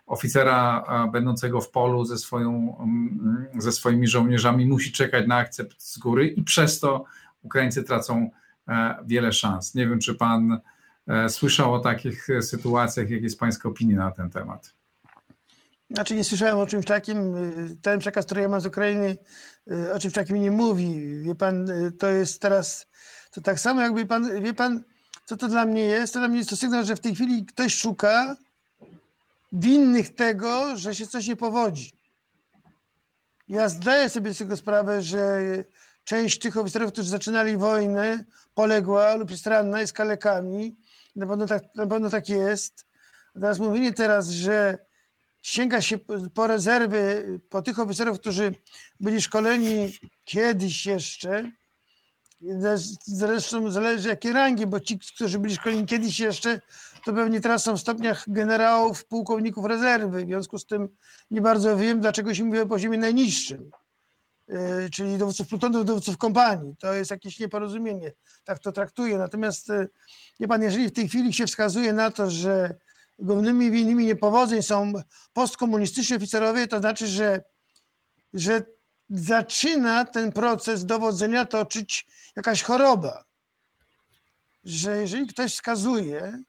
oficera 0.06 0.84
będącego 1.12 1.60
w 1.60 1.70
polu 1.70 2.04
ze, 2.04 2.18
swoją, 2.18 2.76
mm, 2.80 3.46
ze 3.58 3.72
swoimi 3.72 4.08
żołnierzami 4.08 4.66
musi 4.66 4.92
czekać 4.92 5.26
na 5.26 5.36
akcept 5.36 5.82
z 5.82 5.98
góry 5.98 6.28
i 6.28 6.42
przez 6.42 6.80
to 6.80 7.04
Ukraińcy 7.42 7.82
tracą 7.82 8.30
e, 8.68 8.96
wiele 9.06 9.32
szans. 9.32 9.74
Nie 9.74 9.88
wiem, 9.88 9.98
czy 9.98 10.14
pan 10.14 10.60
e, 11.06 11.28
słyszał 11.28 11.74
o 11.74 11.80
takich 11.80 12.28
sytuacjach, 12.40 13.10
jakie 13.10 13.24
jest 13.24 13.38
pańska 13.38 13.68
opinia 13.68 13.96
na 13.96 14.10
ten 14.10 14.30
temat? 14.30 14.74
Znaczy 15.90 16.14
nie 16.14 16.24
słyszałem 16.24 16.58
o 16.58 16.66
czymś 16.66 16.86
takim. 16.86 17.34
Ten 17.82 17.98
przekaz, 17.98 18.26
który 18.26 18.40
ja 18.40 18.48
mam 18.48 18.60
z 18.60 18.66
Ukrainy, 18.66 19.16
o 19.94 19.98
czymś 19.98 20.14
takim 20.14 20.36
nie 20.36 20.50
mówi. 20.50 21.22
Wie 21.22 21.34
pan, 21.34 21.66
to 21.98 22.08
jest 22.08 22.42
teraz, 22.42 22.86
to 23.30 23.40
tak 23.40 23.60
samo 23.60 23.80
jakby 23.80 24.06
pan, 24.06 24.42
wie 24.42 24.54
pan, 24.54 24.84
co 25.26 25.36
to 25.36 25.48
dla 25.48 25.64
mnie 25.64 25.82
jest? 25.82 26.12
To 26.12 26.18
dla 26.18 26.28
mnie 26.28 26.38
jest 26.38 26.50
to 26.50 26.56
sygnał, 26.56 26.84
że 26.84 26.96
w 26.96 27.00
tej 27.00 27.14
chwili 27.14 27.46
ktoś 27.46 27.74
szuka 27.74 28.36
winnych 29.52 30.14
tego, 30.14 30.76
że 30.76 30.94
się 30.94 31.06
coś 31.06 31.26
nie 31.26 31.36
powodzi. 31.36 31.92
Ja 33.48 33.68
zdaję 33.68 34.08
sobie 34.08 34.34
z 34.34 34.38
tego 34.38 34.56
sprawę, 34.56 35.02
że 35.02 35.40
część 36.04 36.38
tych 36.38 36.56
oficerów, 36.56 36.92
którzy 36.92 37.10
zaczynali 37.10 37.56
wojnę, 37.56 38.24
poległa 38.54 39.14
lub 39.14 39.30
jest 39.30 39.46
ranna, 39.46 39.80
jest 39.80 39.92
kalekami. 39.92 40.76
Na 41.16 41.26
pewno 41.26 41.46
tak, 41.46 41.62
na 41.74 41.86
pewno 41.86 42.10
tak 42.10 42.28
jest. 42.28 42.86
Teraz 43.34 43.58
mówienie 43.58 43.92
teraz, 43.92 44.28
że 44.28 44.78
sięga 45.42 45.80
się 45.80 45.98
po 46.34 46.46
rezerwy, 46.46 47.40
po 47.48 47.62
tych 47.62 47.78
oficerów, 47.78 48.20
którzy 48.20 48.54
byli 49.00 49.22
szkoleni 49.22 49.98
kiedyś 50.24 50.86
jeszcze, 50.86 51.50
zresztą 53.06 53.70
zależy 53.70 54.08
jakie 54.08 54.32
rangi, 54.32 54.66
bo 54.66 54.80
ci, 54.80 54.98
którzy 54.98 55.38
byli 55.38 55.56
szkoleni 55.56 55.86
kiedyś 55.86 56.20
jeszcze, 56.20 56.60
to 57.04 57.12
pewnie 57.12 57.40
teraz 57.40 57.62
są 57.62 57.76
w 57.76 57.80
stopniach 57.80 58.24
generałów, 58.26 59.04
pułkowników 59.04 59.64
rezerwy. 59.64 60.24
W 60.24 60.26
związku 60.26 60.58
z 60.58 60.66
tym 60.66 60.88
nie 61.30 61.40
bardzo 61.40 61.76
wiem, 61.76 62.00
dlaczego 62.00 62.34
się 62.34 62.44
mówi 62.44 62.60
o 62.60 62.66
poziomie 62.66 62.98
najniższym, 62.98 63.70
yy, 64.48 64.90
czyli 64.92 65.18
dowódców 65.18 65.48
plutonów, 65.48 65.84
dowódców 65.84 66.18
kompanii. 66.18 66.76
To 66.78 66.94
jest 66.94 67.10
jakieś 67.10 67.38
nieporozumienie. 67.38 68.12
Tak 68.44 68.58
to 68.58 68.72
traktuję. 68.72 69.18
Natomiast, 69.18 69.68
yy, 69.68 69.88
wie 70.40 70.48
pan, 70.48 70.62
jeżeli 70.62 70.88
w 70.88 70.92
tej 70.92 71.08
chwili 71.08 71.32
się 71.32 71.46
wskazuje 71.46 71.92
na 71.92 72.10
to, 72.10 72.30
że 72.30 72.74
głównymi 73.18 73.70
winnymi 73.70 74.06
niepowodzeń 74.06 74.62
są 74.62 74.92
postkomunistyczni 75.32 76.16
oficerowie, 76.16 76.66
to 76.66 76.78
znaczy, 76.78 77.06
że, 77.06 77.42
że 78.34 78.62
zaczyna 79.10 80.04
ten 80.04 80.32
proces 80.32 80.84
dowodzenia 80.84 81.44
toczyć 81.44 82.06
jakaś 82.36 82.62
choroba. 82.62 83.24
Że 84.64 84.96
jeżeli 84.96 85.26
ktoś 85.26 85.54
wskazuje, 85.54 86.42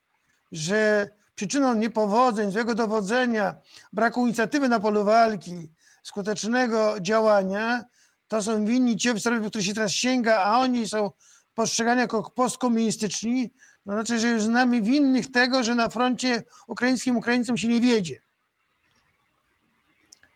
że 0.52 1.10
przyczyną 1.36 1.74
niepowodzeń, 1.74 2.52
złego 2.52 2.76
dowodzenia, 2.76 3.56
braku 3.94 4.26
inicjatywy 4.26 4.70
na 4.70 4.80
polu 4.80 5.04
walki, 5.04 5.70
skutecznego 6.04 6.96
działania, 7.02 7.84
to 8.28 8.44
są 8.44 8.66
winni 8.66 8.98
ci 8.98 9.10
oficerowie, 9.10 9.50
których 9.50 9.68
się 9.68 9.74
teraz 9.74 9.92
sięga, 9.92 10.38
a 10.38 10.60
oni 10.60 10.88
są 10.88 11.12
postrzegani 11.54 12.02
jako 12.02 12.32
postkomunistyczni, 12.32 13.50
to 13.86 13.92
znaczy, 13.92 14.20
że 14.20 14.28
już 14.28 14.44
znamy 14.44 14.82
winnych 14.82 15.32
tego, 15.32 15.64
że 15.64 15.76
na 15.76 15.90
froncie 15.90 16.44
ukraińskim 16.68 17.18
Ukraińcom 17.18 17.58
się 17.58 17.68
nie 17.68 17.82
wiedzie. 17.82 18.22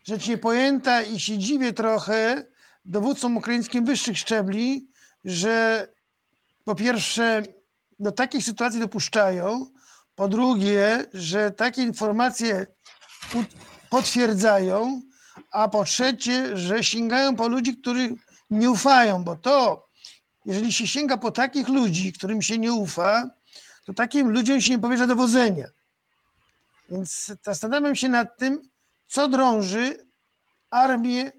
Rzecz 0.04 0.28
niepojęta 0.28 1.02
i 1.02 1.20
się 1.20 1.38
dziwię 1.38 1.74
trochę 1.74 2.46
dowódcom 2.86 3.38
ukraińskim 3.38 3.86
wyższych 3.86 4.18
szczebli, 4.18 4.88
że 5.26 5.88
po 6.64 6.76
pierwsze 6.76 7.44
do 8.00 8.12
takiej 8.12 8.42
sytuacji 8.42 8.80
dopuszczają, 8.80 9.66
po 10.16 10.28
drugie, 10.28 11.06
że 11.14 11.52
takie 11.52 11.82
informacje 11.82 12.68
potwierdzają, 13.90 15.02
a 15.52 15.68
po 15.68 15.84
trzecie, 15.84 16.58
że 16.58 16.84
sięgają 16.84 17.36
po 17.36 17.48
ludzi, 17.48 17.78
których 17.78 18.12
nie 18.50 18.72
ufają, 18.72 19.24
bo 19.24 19.36
to, 19.36 19.88
jeżeli 20.46 20.74
się 20.74 20.88
sięga 20.88 21.18
po 21.18 21.32
takich 21.32 21.68
ludzi, 21.68 22.14
którym 22.14 22.42
się 22.42 22.58
nie 22.58 22.74
ufa, 22.74 23.30
to 23.86 23.94
takim 23.94 24.30
ludziom 24.30 24.62
się 24.62 24.72
nie 24.72 24.80
powierza 24.80 25.08
dowodzenia. 25.08 25.66
Więc 26.90 27.32
zastanawiam 27.44 27.96
się 27.96 28.10
nad 28.10 28.38
tym, 28.38 28.71
co 29.12 29.28
drąży 29.28 29.98
armię 30.70 31.32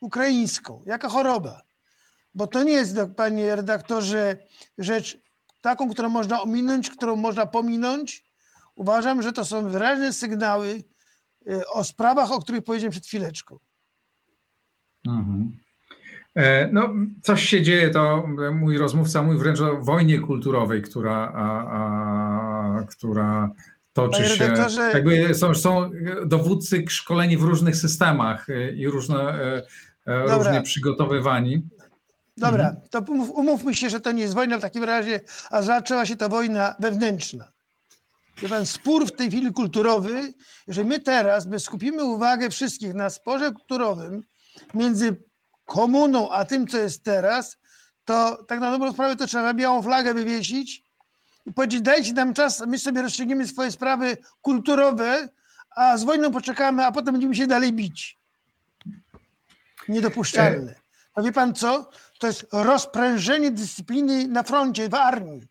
ukraińską, 0.00 0.82
jaka 0.86 1.08
choroba. 1.08 1.62
Bo 2.34 2.46
to 2.46 2.62
nie 2.62 2.72
jest, 2.72 2.96
panie 3.16 3.56
redaktorze, 3.56 4.36
rzecz 4.78 5.18
taką, 5.60 5.90
którą 5.90 6.08
można 6.08 6.42
ominąć, 6.42 6.90
którą 6.90 7.16
można 7.16 7.46
pominąć. 7.46 8.24
Uważam, 8.74 9.22
że 9.22 9.32
to 9.32 9.44
są 9.44 9.68
wyraźne 9.68 10.12
sygnały 10.12 10.82
y, 11.50 11.68
o 11.68 11.84
sprawach, 11.84 12.32
o 12.32 12.40
których 12.40 12.64
powiedziałem 12.64 12.90
przed 12.90 13.06
chwileczką. 13.06 13.58
Mhm. 15.06 15.52
E, 16.34 16.68
no, 16.72 16.94
coś 17.22 17.44
się 17.44 17.62
dzieje, 17.62 17.90
to 17.90 18.26
mój 18.52 18.78
rozmówca 18.78 19.22
mówi 19.22 19.38
wręcz 19.38 19.60
o 19.60 19.80
wojnie 19.80 20.20
kulturowej, 20.20 20.82
która, 20.82 21.32
a, 21.34 21.66
a, 21.78 22.84
która 22.84 23.50
toczy 24.08 24.28
się. 24.28 24.54
Jakby 24.94 25.34
są, 25.34 25.54
są 25.54 25.90
dowódcy 26.26 26.84
szkoleni 26.88 27.36
w 27.36 27.42
różnych 27.42 27.76
systemach 27.76 28.46
i 28.76 28.88
różne, 28.88 29.16
e, 29.16 29.62
e, 30.06 30.36
różnie 30.36 30.62
przygotowywani. 30.62 31.62
Dobra, 32.36 32.68
mhm. 32.68 32.88
to 32.90 33.12
umówmy 33.32 33.74
się, 33.74 33.90
że 33.90 34.00
to 34.00 34.12
nie 34.12 34.22
jest 34.22 34.34
wojna 34.34 34.58
w 34.58 34.60
takim 34.60 34.84
razie, 34.84 35.20
a 35.50 35.62
zaczęła 35.62 36.06
się 36.06 36.16
ta 36.16 36.28
wojna 36.28 36.74
wewnętrzna. 36.78 37.52
Pan 38.48 38.66
spór 38.66 39.06
w 39.06 39.12
tej 39.12 39.28
chwili 39.28 39.52
kulturowy, 39.52 40.32
że 40.68 40.84
my 40.84 41.00
teraz, 41.00 41.46
my 41.46 41.60
skupimy 41.60 42.04
uwagę 42.04 42.50
wszystkich 42.50 42.94
na 42.94 43.10
sporze 43.10 43.52
kulturowym 43.52 44.22
między 44.74 45.16
komuną, 45.64 46.30
a 46.30 46.44
tym, 46.44 46.66
co 46.66 46.78
jest 46.78 47.04
teraz, 47.04 47.56
to 48.04 48.44
tak 48.48 48.60
na 48.60 48.70
dobrą 48.70 48.92
sprawę 48.92 49.16
to 49.16 49.26
trzeba 49.26 49.54
białą 49.54 49.82
flagę 49.82 50.14
wywiesić 50.14 50.89
powiedzieć, 51.54 51.82
dajcie 51.82 52.12
nam 52.12 52.34
czas, 52.34 52.66
my 52.66 52.78
sobie 52.78 53.02
rozstrzygniemy 53.02 53.48
swoje 53.48 53.70
sprawy 53.70 54.16
kulturowe, 54.42 55.28
a 55.76 55.96
z 55.96 56.04
wojną 56.04 56.32
poczekamy, 56.32 56.86
a 56.86 56.92
potem 56.92 57.14
będziemy 57.14 57.34
się 57.34 57.46
dalej 57.46 57.72
bić. 57.72 58.18
Niedopuszczalne. 59.88 60.74
A 61.14 61.22
wie 61.22 61.32
pan 61.32 61.54
co? 61.54 61.90
To 62.18 62.26
jest 62.26 62.46
rozprężenie 62.52 63.50
dyscypliny 63.50 64.28
na 64.28 64.42
froncie, 64.42 64.88
w 64.88 64.94
armii. 64.94 65.42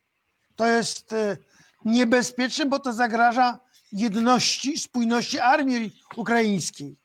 To 0.56 0.68
jest 0.68 1.14
e, 1.14 1.38
niebezpieczne, 1.86 2.66
bo 2.66 2.80
to 2.80 2.94
zagraża 2.94 3.60
jedności, 3.92 4.80
spójności 4.80 5.40
armii 5.40 6.02
ukraińskiej. 6.16 6.96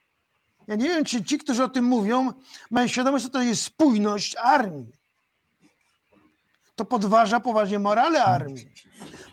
Ja 0.66 0.74
nie 0.76 0.88
wiem, 0.88 1.04
czy 1.04 1.24
ci, 1.24 1.38
którzy 1.38 1.64
o 1.64 1.68
tym 1.68 1.84
mówią, 1.84 2.32
mają 2.70 2.88
świadomość, 2.88 3.24
że 3.24 3.30
to 3.30 3.42
jest 3.42 3.62
spójność 3.62 4.36
armii. 4.36 4.92
To 6.76 6.84
podważa 6.84 7.40
poważnie 7.40 7.78
morale 7.78 8.24
armii. 8.24 8.68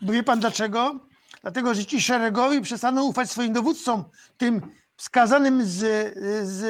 Bo 0.02 0.14
wie 0.14 0.24
pan 0.24 0.40
dlaczego? 0.40 1.00
Dlatego, 1.42 1.76
że 1.76 1.86
ci 1.86 2.02
szeregowi 2.02 2.62
przestaną 2.62 3.04
ufać 3.04 3.32
swoim 3.32 3.54
dowódcom, 3.54 4.04
tym 4.38 4.62
wskazanym 4.96 5.66
z, 5.66 5.80
z 6.48 6.62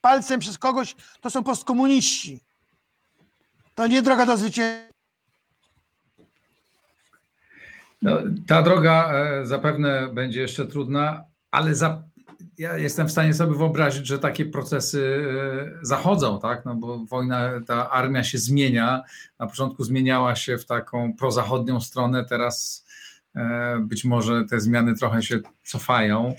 palcem 0.00 0.40
przez 0.40 0.58
kogoś, 0.58 0.96
to 1.20 1.30
są 1.30 1.44
postkomuniści. 1.44 2.40
To 3.74 3.86
nie 3.86 4.02
droga 4.02 4.26
do 4.26 4.36
zwycięstwa. 4.36 4.90
No, 8.02 8.18
ta 8.46 8.62
droga 8.62 9.12
e, 9.12 9.46
zapewne 9.46 10.08
będzie 10.08 10.40
jeszcze 10.40 10.66
trudna, 10.66 11.24
ale 11.50 11.74
za, 11.74 12.02
ja 12.60 12.78
jestem 12.78 13.08
w 13.08 13.12
stanie 13.12 13.34
sobie 13.34 13.54
wyobrazić, 13.54 14.06
że 14.06 14.18
takie 14.18 14.46
procesy 14.46 15.24
e, 15.82 15.86
zachodzą, 15.86 16.40
tak? 16.40 16.64
No 16.64 16.74
bo 16.74 16.98
wojna, 16.98 17.50
ta 17.66 17.90
armia 17.90 18.24
się 18.24 18.38
zmienia. 18.38 19.02
Na 19.38 19.46
początku 19.46 19.84
zmieniała 19.84 20.36
się 20.36 20.58
w 20.58 20.66
taką 20.66 21.14
prozachodnią 21.14 21.80
stronę, 21.80 22.24
teraz 22.24 22.86
e, 23.36 23.78
być 23.80 24.04
może 24.04 24.44
te 24.44 24.60
zmiany 24.60 24.94
trochę 24.94 25.22
się 25.22 25.40
cofają. 25.64 26.34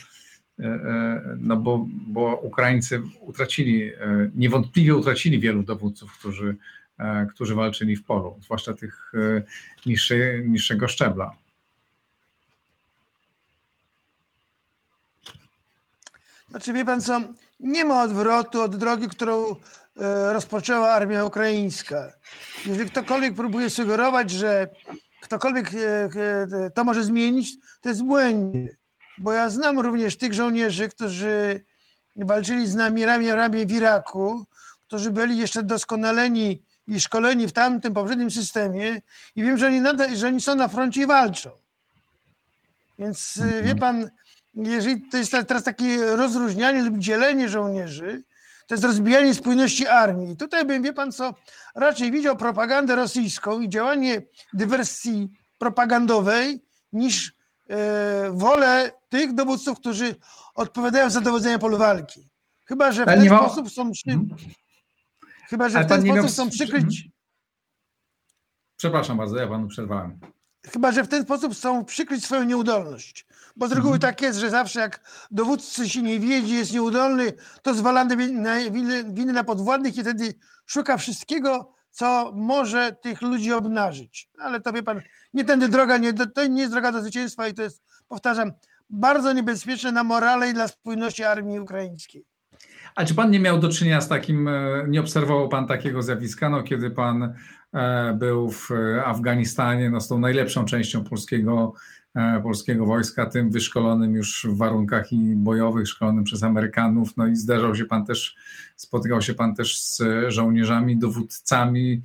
No 1.38 1.58
bo, 1.58 1.86
bo 2.08 2.36
Ukraińcy 2.36 3.02
utracili, 3.20 3.92
niewątpliwie 4.36 4.96
utracili 4.96 5.40
wielu 5.40 5.64
dowódców, 5.64 6.18
którzy, 6.20 6.56
którzy 7.30 7.56
walczyli 7.56 7.96
w 7.96 8.04
polu, 8.04 8.40
zwłaszcza 8.42 8.74
tych 8.74 9.12
niższy, 9.86 10.44
niższego 10.48 10.88
szczebla. 10.88 11.36
Znaczy, 16.52 16.74
wie 16.74 16.86
pan 16.86 17.02
co, 17.02 17.22
nie 17.60 17.86
ma 17.86 18.04
odwrotu 18.04 18.62
od 18.62 18.76
drogi, 18.76 19.08
którą 19.08 19.46
e, 19.46 20.34
rozpoczęła 20.34 20.90
armia 20.90 21.26
ukraińska. 21.26 22.14
Jeżeli 22.66 22.90
ktokolwiek 22.90 23.36
próbuje 23.36 23.70
sugerować, 23.70 24.32
że 24.32 24.68
ktokolwiek 25.22 25.72
e, 25.74 26.10
e, 26.66 26.70
to 26.70 26.84
może 26.84 27.04
zmienić, 27.04 27.58
to 27.82 27.90
jest 27.90 28.04
błędnie. 28.04 28.78
Bo 29.18 29.34
ja 29.34 29.50
znam 29.50 29.80
również 29.80 30.18
tych 30.18 30.34
żołnierzy, 30.34 30.90
którzy 30.90 31.64
walczyli 32.16 32.68
z 32.68 32.76
nami 32.76 33.06
ramię 33.06 33.36
ramię 33.36 33.66
w 33.66 33.72
Iraku, 33.72 34.46
którzy 34.88 35.12
byli 35.12 35.38
jeszcze 35.38 35.64
doskonaleni 35.64 36.64
i 36.88 37.02
szkoleni 37.02 37.48
w 37.48 37.52
tamtym 37.52 37.94
poprzednim 37.94 38.32
systemie 38.32 39.02
i 39.36 39.44
wiem, 39.44 39.58
że 39.58 39.68
oni, 39.68 39.82
nadal, 39.82 40.16
że 40.16 40.28
oni 40.28 40.42
są 40.42 40.56
na 40.56 40.68
froncie 40.68 41.02
i 41.02 41.06
walczą. 41.06 41.50
Więc 43.00 43.40
wie 43.64 43.76
pan, 43.76 44.10
jeżeli 44.54 45.02
to 45.02 45.18
jest 45.18 45.32
teraz 45.32 45.64
takie 45.64 46.16
rozróżnianie 46.16 46.84
lub 46.84 46.98
dzielenie 46.98 47.50
żołnierzy, 47.50 48.24
to 48.68 48.76
jest 48.76 48.84
rozbijanie 48.84 49.34
spójności 49.34 49.88
armii. 49.88 50.32
I 50.32 50.38
tutaj 50.38 50.66
bym, 50.66 50.84
wie 50.84 50.94
pan 50.94 51.12
co, 51.12 51.34
raczej 51.76 52.12
widział 52.12 52.38
propagandę 52.38 52.96
rosyjską 52.96 53.60
i 53.62 53.70
działanie 53.70 54.22
dywersji 54.54 55.30
propagandowej 55.58 56.64
niż 56.94 57.34
e, 57.70 58.32
wolę 58.32 58.92
tych 59.10 59.34
dowódców, 59.34 59.80
którzy 59.80 60.16
odpowiadają 60.56 61.10
za 61.10 61.22
dowodzenie 61.22 61.60
polu 61.60 61.78
walki. 61.78 62.30
Chyba, 62.66 62.92
że 62.92 63.04
w 63.04 63.06
ten 63.06 63.26
sposób 63.26 63.72
są 63.72 63.92
przy... 63.92 64.10
hmm. 64.10 64.28
Chyba, 65.50 65.70
że 65.70 65.84
w 65.84 65.88
ten 65.88 66.02
sposób 66.04 66.30
są 66.30 66.50
przykryć... 66.50 67.10
Przepraszam 68.78 69.18
bardzo, 69.18 69.38
ja 69.38 69.48
panu 69.48 69.68
przerwałem. 69.68 70.20
Chyba, 70.66 70.92
że 70.92 71.04
w 71.04 71.08
ten 71.08 71.24
sposób 71.24 71.54
chcą 71.54 71.86
przykryć 71.86 72.26
swoją 72.26 72.44
nieudolność. 72.44 73.26
Bo 73.56 73.68
z 73.68 73.72
reguły 73.72 73.96
mhm. 73.96 74.14
tak 74.14 74.22
jest, 74.22 74.40
że 74.40 74.50
zawsze 74.50 74.80
jak 74.80 75.00
dowódcy 75.32 75.90
się 75.90 76.02
nie 76.02 76.20
wiedzie, 76.20 76.56
jest 76.56 76.74
nieudolny, 76.74 77.34
to 77.62 77.74
zwalany 77.74 78.18
winy 79.12 79.34
na 79.34 79.44
podwładnych 79.44 79.98
i 79.98 80.02
wtedy 80.02 80.34
szuka 80.66 80.98
wszystkiego, 80.98 81.74
co 81.92 82.32
może 82.36 82.92
tych 83.02 83.22
ludzi 83.22 83.54
obnażyć. 83.54 84.30
Ale 84.40 84.62
to 84.62 84.74
wie 84.74 84.84
pan, 84.84 85.02
nie 85.34 85.46
tędy 85.46 85.70
droga, 85.70 85.98
nie, 85.98 86.14
to 86.14 86.48
nie 86.48 86.62
jest 86.62 86.74
droga 86.74 86.92
do 86.92 87.02
zwycięstwa 87.02 87.48
i 87.48 87.54
to 87.54 87.62
jest, 87.62 87.84
powtarzam, 88.08 88.52
bardzo 88.90 89.34
niebezpieczne 89.34 89.92
na 89.92 90.04
morale 90.04 90.50
i 90.50 90.54
dla 90.54 90.68
spójności 90.68 91.24
armii 91.24 91.60
ukraińskiej. 91.60 92.26
A 92.96 93.06
czy 93.06 93.16
pan 93.16 93.32
nie 93.32 93.40
miał 93.40 93.60
do 93.60 93.70
czynienia 93.70 94.02
z 94.02 94.08
takim, 94.08 94.48
e, 94.48 94.86
nie 94.88 95.02
obserwował 95.02 95.50
pan 95.50 95.68
takiego 95.68 96.02
zjawiska, 96.02 96.50
no, 96.50 96.64
kiedy 96.64 96.92
pan 96.92 97.34
e, 97.74 98.14
był 98.14 98.52
w 98.52 98.70
Afganistanie, 99.06 99.90
no, 99.90 100.02
z 100.02 100.08
tą 100.08 100.20
najlepszą 100.20 100.66
częścią 100.66 101.04
polskiego 101.04 101.74
E, 101.74 102.01
polskiego 102.44 102.86
wojska, 102.86 103.26
tym 103.26 103.50
wyszkolonym 103.50 104.16
już 104.16 104.48
w 104.50 104.58
warunkach 104.58 105.12
i 105.12 105.36
bojowych, 105.36 105.88
szkolonym 105.88 106.24
przez 106.24 106.44
Amerykanów. 106.44 107.18
No 107.18 107.28
i 107.28 107.36
zdarzał 107.36 107.76
się 107.76 107.86
pan 107.86 108.06
też, 108.06 108.36
spotykał 108.76 109.22
się 109.22 109.34
pan 109.34 109.56
też 109.56 109.82
z 109.82 110.02
żołnierzami, 110.28 110.98
dowódcami 110.98 112.02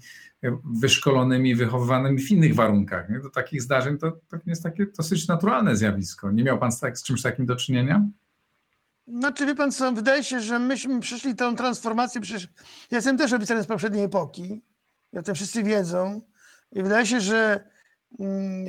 wyszkolonymi, 0.64 1.54
wychowywanymi 1.54 2.22
w 2.22 2.30
innych 2.30 2.54
warunkach. 2.54 3.10
Nie? 3.10 3.20
Do 3.20 3.30
takich 3.30 3.62
zdarzeń 3.62 3.98
to, 3.98 4.10
to 4.10 4.38
jest 4.46 4.62
takie 4.62 4.86
dosyć 4.86 5.28
naturalne 5.28 5.76
zjawisko. 5.76 6.30
Nie 6.30 6.44
miał 6.44 6.58
pan 6.58 6.72
z, 6.72 6.80
tak, 6.80 6.98
z 6.98 7.02
czymś 7.02 7.22
takim 7.22 7.46
do 7.46 7.56
czynienia? 7.56 8.06
Znaczy, 9.08 9.46
wie 9.46 9.54
pan 9.54 9.72
co, 9.72 9.92
wydaje 9.92 10.24
się, 10.24 10.40
że 10.40 10.58
myśmy 10.58 11.00
przeszli 11.00 11.34
tę 11.34 11.56
transformację, 11.56 12.20
przecież 12.20 12.48
ja 12.90 12.98
jestem 12.98 13.18
też 13.18 13.32
oficerem 13.32 13.64
z 13.64 13.66
poprzedniej 13.66 14.04
epoki, 14.04 14.62
ja 15.12 15.22
to 15.22 15.34
wszyscy 15.34 15.62
wiedzą 15.62 16.20
i 16.72 16.82
wydaje 16.82 17.06
się, 17.06 17.20
że 17.20 17.68
mm, 18.20 18.66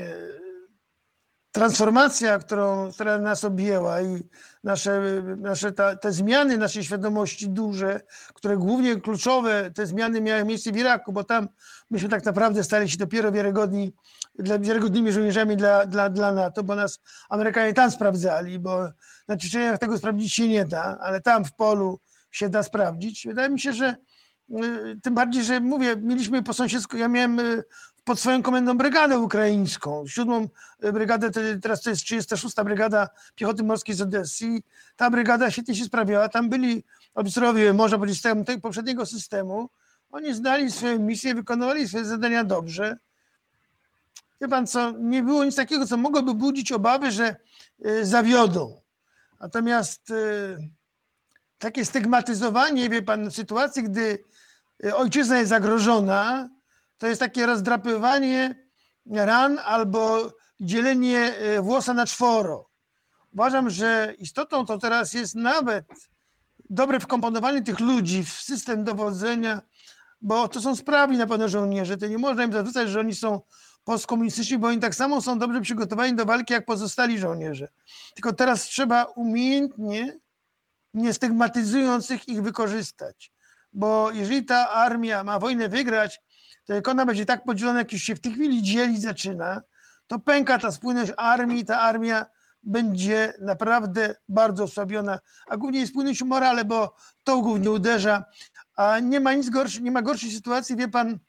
transformacja, 1.57 2.39
którą, 2.39 2.91
która 2.91 3.17
nas 3.17 3.43
objęła 3.43 4.01
i 4.01 4.23
nasze, 4.63 5.01
nasze 5.37 5.71
ta, 5.71 5.95
te 5.95 6.11
zmiany 6.11 6.57
naszej 6.57 6.83
świadomości 6.83 7.49
duże, 7.49 8.01
które 8.33 8.57
głównie 8.57 8.95
kluczowe, 8.95 9.71
te 9.71 9.85
zmiany 9.85 10.21
miały 10.21 10.45
miejsce 10.45 10.71
w 10.71 10.77
Iraku, 10.77 11.13
bo 11.13 11.23
tam 11.23 11.49
myśmy 11.89 12.09
tak 12.09 12.25
naprawdę 12.25 12.63
stali 12.63 12.89
się 12.89 12.97
dopiero 12.97 13.31
wiarygodni, 13.31 13.93
dla, 14.39 14.59
wiarygodnymi 14.59 15.11
żołnierzami 15.11 15.57
dla, 15.57 15.85
dla, 15.85 16.09
dla 16.09 16.31
NATO, 16.31 16.63
bo 16.63 16.75
nas 16.75 16.99
Amerykanie 17.29 17.73
tam 17.73 17.91
sprawdzali, 17.91 18.59
bo 18.59 18.89
na 19.27 19.37
Czeczeniach 19.37 19.79
tego 19.79 19.97
sprawdzić 19.97 20.33
się 20.33 20.47
nie 20.47 20.65
da, 20.65 20.97
ale 21.01 21.21
tam 21.21 21.45
w 21.45 21.53
polu 21.53 21.99
się 22.31 22.49
da 22.49 22.63
sprawdzić. 22.63 23.27
Wydaje 23.27 23.49
mi 23.49 23.59
się, 23.59 23.73
że 23.73 23.95
y, 24.49 24.99
tym 25.03 25.15
bardziej, 25.15 25.43
że 25.43 25.59
mówię, 25.59 25.95
mieliśmy 26.01 26.43
po 26.43 26.53
sąsiedzku, 26.53 26.97
ja 26.97 27.07
miałem 27.07 27.39
y, 27.39 27.63
pod 28.07 28.19
swoją 28.19 28.43
komendą 28.43 28.77
brygadę 28.77 29.19
ukraińską. 29.19 30.07
Siódmą 30.07 30.47
brygadę, 30.93 31.31
teraz 31.61 31.81
to 31.81 31.89
jest 31.89 32.03
36. 32.03 32.55
Brygada 32.55 33.09
Piechoty 33.35 33.63
Morskiej 33.63 33.95
z 33.95 34.01
Odessy. 34.01 34.61
Ta 34.95 35.09
brygada 35.09 35.51
świetnie 35.51 35.75
się 35.75 35.85
sprawiała. 35.85 36.29
Tam 36.29 36.49
byli 36.49 36.83
oficerowie, 37.13 37.73
można 37.73 37.97
powiedzieć, 37.97 38.19
z 38.19 38.21
tego 38.45 38.61
poprzedniego 38.61 39.05
systemu. 39.05 39.69
Oni 40.11 40.33
znali 40.33 40.71
swoją 40.71 40.99
misję, 40.99 41.35
wykonywali 41.35 41.87
swoje 41.87 42.05
zadania 42.05 42.43
dobrze. 42.43 42.97
Wie 44.41 44.47
pan 44.47 44.67
co, 44.67 44.91
nie 44.91 45.23
było 45.23 45.45
nic 45.45 45.55
takiego, 45.55 45.87
co 45.87 45.97
mogłoby 45.97 46.33
budzić 46.33 46.71
obawy, 46.71 47.11
że 47.11 47.35
y, 47.85 48.05
zawiodą. 48.05 48.81
Natomiast 49.39 50.09
y, 50.09 50.57
takie 51.57 51.85
stygmatyzowanie, 51.85 52.89
wie 52.89 53.01
pan, 53.01 53.31
sytuacji, 53.31 53.83
gdy 53.83 54.23
ojczyzna 54.93 55.37
jest 55.37 55.49
zagrożona, 55.49 56.49
to 56.97 57.07
jest 57.07 57.19
takie 57.19 57.45
rozdrapywanie 57.45 58.67
ran 59.11 59.59
albo 59.65 60.31
dzielenie 60.59 61.19
e, 61.19 61.61
włosa 61.61 61.93
na 61.93 62.05
czworo. 62.05 62.69
Uważam, 63.33 63.69
że 63.69 64.13
istotą 64.17 64.65
to 64.65 64.77
teraz 64.77 65.13
jest 65.13 65.35
nawet 65.35 65.85
dobre 66.69 66.99
wkomponowanie 66.99 67.61
tych 67.61 67.79
ludzi 67.79 68.23
w 68.23 68.29
system 68.29 68.83
dowodzenia, 68.83 69.61
bo 70.21 70.47
to 70.47 70.61
są 70.61 70.75
sprawni 70.75 71.17
na 71.17 71.27
pewno 71.27 71.49
żołnierze. 71.49 71.97
To 71.97 72.07
nie 72.07 72.17
można 72.17 72.43
im 72.43 72.53
zarzucać, 72.53 72.89
że 72.89 72.99
oni 72.99 73.15
są 73.15 73.41
postkomunistyczni, 73.83 74.57
bo 74.57 74.67
oni 74.67 74.79
tak 74.79 74.95
samo 74.95 75.21
są 75.21 75.39
dobrze 75.39 75.61
przygotowani 75.61 76.15
do 76.15 76.25
walki 76.25 76.53
jak 76.53 76.65
pozostali 76.65 77.19
żołnierze. 77.19 77.67
Tylko 78.13 78.33
teraz 78.33 78.63
trzeba 78.63 79.03
umiejętnie, 79.03 80.19
nie 80.93 81.13
stygmatyzując 81.13 82.11
ich, 82.11 82.27
ich 82.27 82.43
wykorzystać. 82.43 83.31
Bo 83.73 84.11
jeżeli 84.11 84.45
ta 84.45 84.69
armia 84.69 85.23
ma 85.23 85.39
wojnę 85.39 85.69
wygrać, 85.69 86.19
to 86.67 86.73
jak 86.73 86.87
ona 86.87 87.05
będzie 87.05 87.25
tak 87.25 87.43
podzielona, 87.43 87.79
jak 87.79 87.93
już 87.93 88.01
się 88.01 88.15
w 88.15 88.19
tej 88.19 88.33
chwili 88.33 88.63
dzielić 88.63 89.01
zaczyna, 89.01 89.61
to 90.07 90.19
pęka 90.19 90.59
ta 90.59 90.71
spójność 90.71 91.11
armii, 91.17 91.65
ta 91.65 91.79
armia 91.79 92.25
będzie 92.63 93.33
naprawdę 93.39 94.15
bardzo 94.29 94.63
osłabiona, 94.63 95.19
a 95.47 95.57
głównie 95.57 95.79
jest 95.79 95.91
spójność 95.91 96.23
morale, 96.23 96.65
bo 96.65 96.95
to 97.23 97.41
głównie 97.41 97.71
uderza, 97.71 98.25
a 98.75 98.99
nie 98.99 99.19
ma 99.19 99.33
nic 99.33 99.49
gorszego, 99.49 99.85
nie 99.85 99.91
ma 99.91 100.01
gorszej 100.01 100.31
sytuacji, 100.31 100.75
wie 100.75 100.87
pan, 100.87 101.19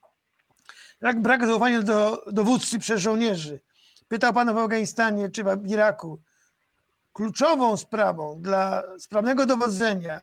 jak 1.01 1.22
brak 1.22 1.46
zaufania 1.46 1.83
do 1.83 2.24
dowódcy 2.33 2.79
przez 2.79 3.01
żołnierzy. 3.01 3.61
Pytał 4.09 4.33
pan 4.33 4.55
w 4.55 4.59
Afganistanie 4.59 5.29
czy 5.31 5.44
w 5.44 5.66
Iraku. 5.66 6.20
Kluczową 7.12 7.77
sprawą 7.77 8.42
dla 8.42 8.83
sprawnego 8.98 9.46
dowodzenia, 9.46 10.20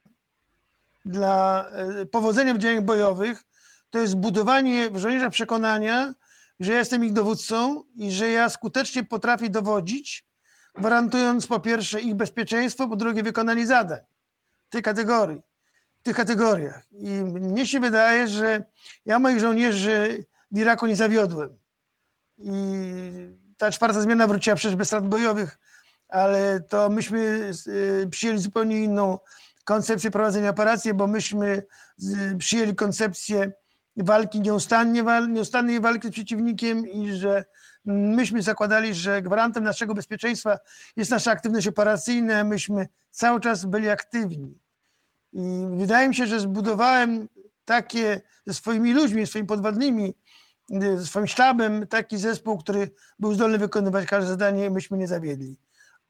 dla 1.06 1.66
e, 1.70 2.06
powodzenia 2.06 2.54
w 2.54 2.58
działaniach 2.58 2.84
bojowych 2.84 3.44
to 3.90 4.00
jest 4.00 4.16
budowanie 4.16 4.90
w 4.90 4.98
żołnierzach 4.98 5.32
przekonania, 5.32 6.14
że 6.60 6.72
ja 6.72 6.80
jestem 6.80 7.06
ich 7.06 7.14
dowódcą 7.14 7.84
i 7.96 8.12
że 8.12 8.30
ja 8.30 8.50
skutecznie 8.50 9.04
potrafię 9.04 9.50
dowodzić, 9.50 10.26
gwarantując 10.76 11.48
po 11.48 11.60
pierwsze 11.60 12.02
ich 12.02 12.16
bezpieczeństwo, 12.16 12.88
po 12.88 12.96
drugie 12.96 13.24
wykonanie 13.24 13.68
zadań 13.68 14.00
tej 14.70 14.82
kategorii, 14.82 15.42
w 16.00 16.04
tych 16.04 16.16
kategoriach. 16.16 16.84
I 16.92 17.10
mnie 17.22 17.68
się 17.68 17.80
wydaje, 17.80 18.28
że 18.28 18.64
ja 19.06 19.20
moich 19.20 19.40
żołnierzy 19.40 20.26
w 20.52 20.58
Iraku 20.58 20.88
nie 20.88 20.96
zawiodłem. 20.96 21.58
I 22.38 22.52
ta 23.58 23.72
czwarta 23.72 24.02
zmiana 24.02 24.28
wróciła 24.28 24.56
przecież 24.56 24.76
bez 24.76 24.88
strat 24.88 25.08
bojowych, 25.08 25.60
ale 26.10 26.60
to 26.60 26.90
myśmy 26.90 27.52
y, 27.68 28.08
przyjęli 28.12 28.40
zupełnie 28.40 28.84
inną 28.84 29.20
koncepcję 29.64 30.12
prowadzenia 30.12 30.50
operacji, 30.50 30.94
bo 30.94 31.08
myśmy 31.08 31.64
przyjęli 32.40 32.76
koncepcję 32.76 33.52
walki 33.98 34.42
nieustannie, 34.42 35.04
nieustannej 35.30 35.80
walki 35.80 36.08
z 36.08 36.12
przeciwnikiem 36.12 36.88
i 36.88 37.12
że 37.12 37.46
myśmy 37.86 38.42
zakładali, 38.42 38.94
że 38.94 39.22
gwarantem 39.22 39.64
naszego 39.64 39.94
bezpieczeństwa 39.94 40.60
jest 40.96 41.12
nasza 41.12 41.32
aktywność 41.32 41.68
operacyjna, 41.68 42.44
myśmy 42.44 42.88
cały 43.12 43.40
czas 43.40 43.66
byli 43.66 43.90
aktywni. 43.90 44.58
I 45.34 45.68
wydaje 45.78 46.10
mi 46.10 46.16
się, 46.16 46.28
że 46.28 46.40
zbudowałem 46.40 47.28
takie 47.66 48.22
ze 48.46 48.54
swoimi 48.54 48.94
ludźmi, 48.94 49.28
swoimi 49.28 49.48
podwładnymi, 49.48 50.14
ze 50.70 51.06
swoim 51.06 51.28
sztabem 51.28 51.88
taki 51.88 52.18
zespół, 52.18 52.58
który 52.58 52.92
był 53.20 53.34
zdolny 53.34 53.58
wykonywać 53.58 54.06
każde 54.06 54.30
zadanie, 54.30 54.70
myśmy 54.70 54.98
nie 54.98 55.08
zawiedli. 55.08 55.58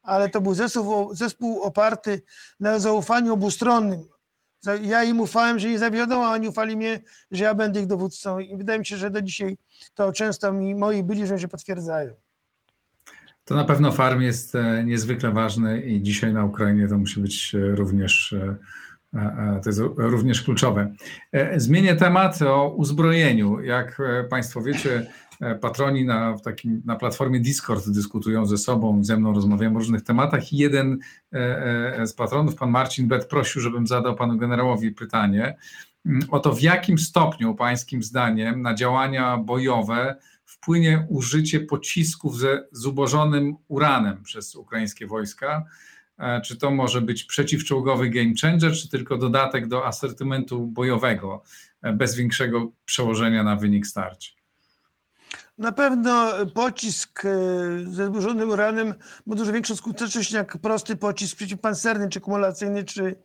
Ale 0.02 0.28
to 0.28 0.40
był 0.40 0.54
zespół, 0.54 1.14
zespół 1.14 1.62
oparty 1.62 2.22
na 2.60 2.78
zaufaniu 2.78 3.32
obustronnym. 3.32 4.08
Ja 4.82 5.04
im 5.04 5.20
ufałem, 5.20 5.58
że 5.58 5.68
nie 5.68 5.78
zawiodą, 5.78 6.24
a 6.24 6.32
oni 6.32 6.48
ufali 6.48 6.76
mnie, 6.76 7.00
że 7.30 7.44
ja 7.44 7.54
będę 7.54 7.80
ich 7.80 7.86
dowódcą. 7.86 8.38
I 8.38 8.56
wydaje 8.56 8.78
mi 8.78 8.86
się, 8.86 8.96
że 8.96 9.10
do 9.10 9.22
dzisiaj 9.22 9.56
to 9.94 10.12
często 10.12 10.52
mi 10.52 10.74
moi 10.74 11.02
byli, 11.02 11.26
że 11.26 11.38
się 11.38 11.48
potwierdzają. 11.48 12.14
To 13.46 13.54
na 13.54 13.64
pewno 13.64 13.92
farm 13.92 14.20
jest 14.20 14.54
e, 14.54 14.84
niezwykle 14.84 15.30
ważny 15.30 15.80
i 15.80 16.02
dzisiaj 16.02 16.32
na 16.32 16.44
Ukrainie 16.44 16.88
to 16.88 16.98
musi 16.98 17.20
być 17.20 17.54
e, 17.54 17.58
również 17.58 18.32
e, 18.32 18.56
to 19.62 19.70
jest 19.70 19.80
również 19.96 20.42
kluczowe. 20.42 20.92
Zmienię 21.56 21.96
temat 21.96 22.42
o 22.42 22.68
uzbrojeniu. 22.68 23.60
Jak 23.60 24.02
Państwo 24.30 24.62
wiecie, 24.62 25.06
patroni 25.60 26.04
na, 26.04 26.38
takim, 26.38 26.82
na 26.84 26.96
platformie 26.96 27.40
Discord 27.40 27.88
dyskutują 27.90 28.46
ze 28.46 28.58
sobą, 28.58 29.04
ze 29.04 29.16
mną 29.16 29.34
rozmawiają 29.34 29.70
o 29.76 29.78
różnych 29.78 30.02
tematach 30.02 30.52
i 30.52 30.56
jeden 30.56 30.98
z 32.04 32.12
patronów, 32.12 32.54
pan 32.54 32.70
Marcin 32.70 33.08
Bet, 33.08 33.28
prosił, 33.28 33.60
żebym 33.60 33.86
zadał 33.86 34.14
panu 34.14 34.36
generałowi 34.36 34.92
pytanie 34.92 35.56
mm, 36.06 36.22
o 36.30 36.40
to, 36.40 36.52
w 36.52 36.62
jakim 36.62 36.98
stopniu 36.98 37.54
pańskim 37.54 38.02
zdaniem 38.02 38.62
na 38.62 38.74
działania 38.74 39.36
bojowe 39.36 40.16
wpłynie 40.44 41.06
użycie 41.08 41.60
pocisków 41.60 42.38
ze 42.38 42.64
zubożonym 42.72 43.56
uranem 43.68 44.22
przez 44.22 44.56
ukraińskie 44.56 45.06
wojska, 45.06 45.64
E, 46.18 46.40
czy 46.40 46.56
to 46.56 46.70
może 46.70 47.00
być 47.00 47.24
przeciwczołgowy 47.24 48.10
game 48.10 48.32
changer, 48.42 48.72
czy 48.72 48.88
tylko 48.88 49.18
dodatek 49.18 49.68
do 49.68 49.86
asortymentu 49.86 50.66
bojowego 50.66 51.42
e, 51.82 51.92
bez 51.92 52.14
większego 52.14 52.72
przełożenia 52.84 53.42
na 53.42 53.56
wynik 53.56 53.86
starć? 53.86 54.35
Na 55.58 55.72
pewno 55.72 56.32
pocisk 56.54 57.24
e, 57.24 57.30
zburzonym 57.90 58.50
uranem 58.50 58.94
ma 59.26 59.36
dużo 59.36 59.52
większą 59.52 59.76
skuteczność 59.76 60.32
jak 60.32 60.58
prosty 60.58 60.96
pocisk 60.96 61.36
przeciwpancerny, 61.36 62.08
czy 62.08 62.20
kumulacyjny, 62.20 62.84
czy 62.84 63.16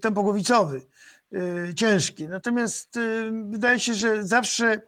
tempogłowicowy, 0.00 0.82
ciężki. 1.76 2.28
Natomiast 2.28 2.98
wydaje 3.50 3.80
się, 3.80 3.94
że 3.94 4.24
zawsze 4.24 4.80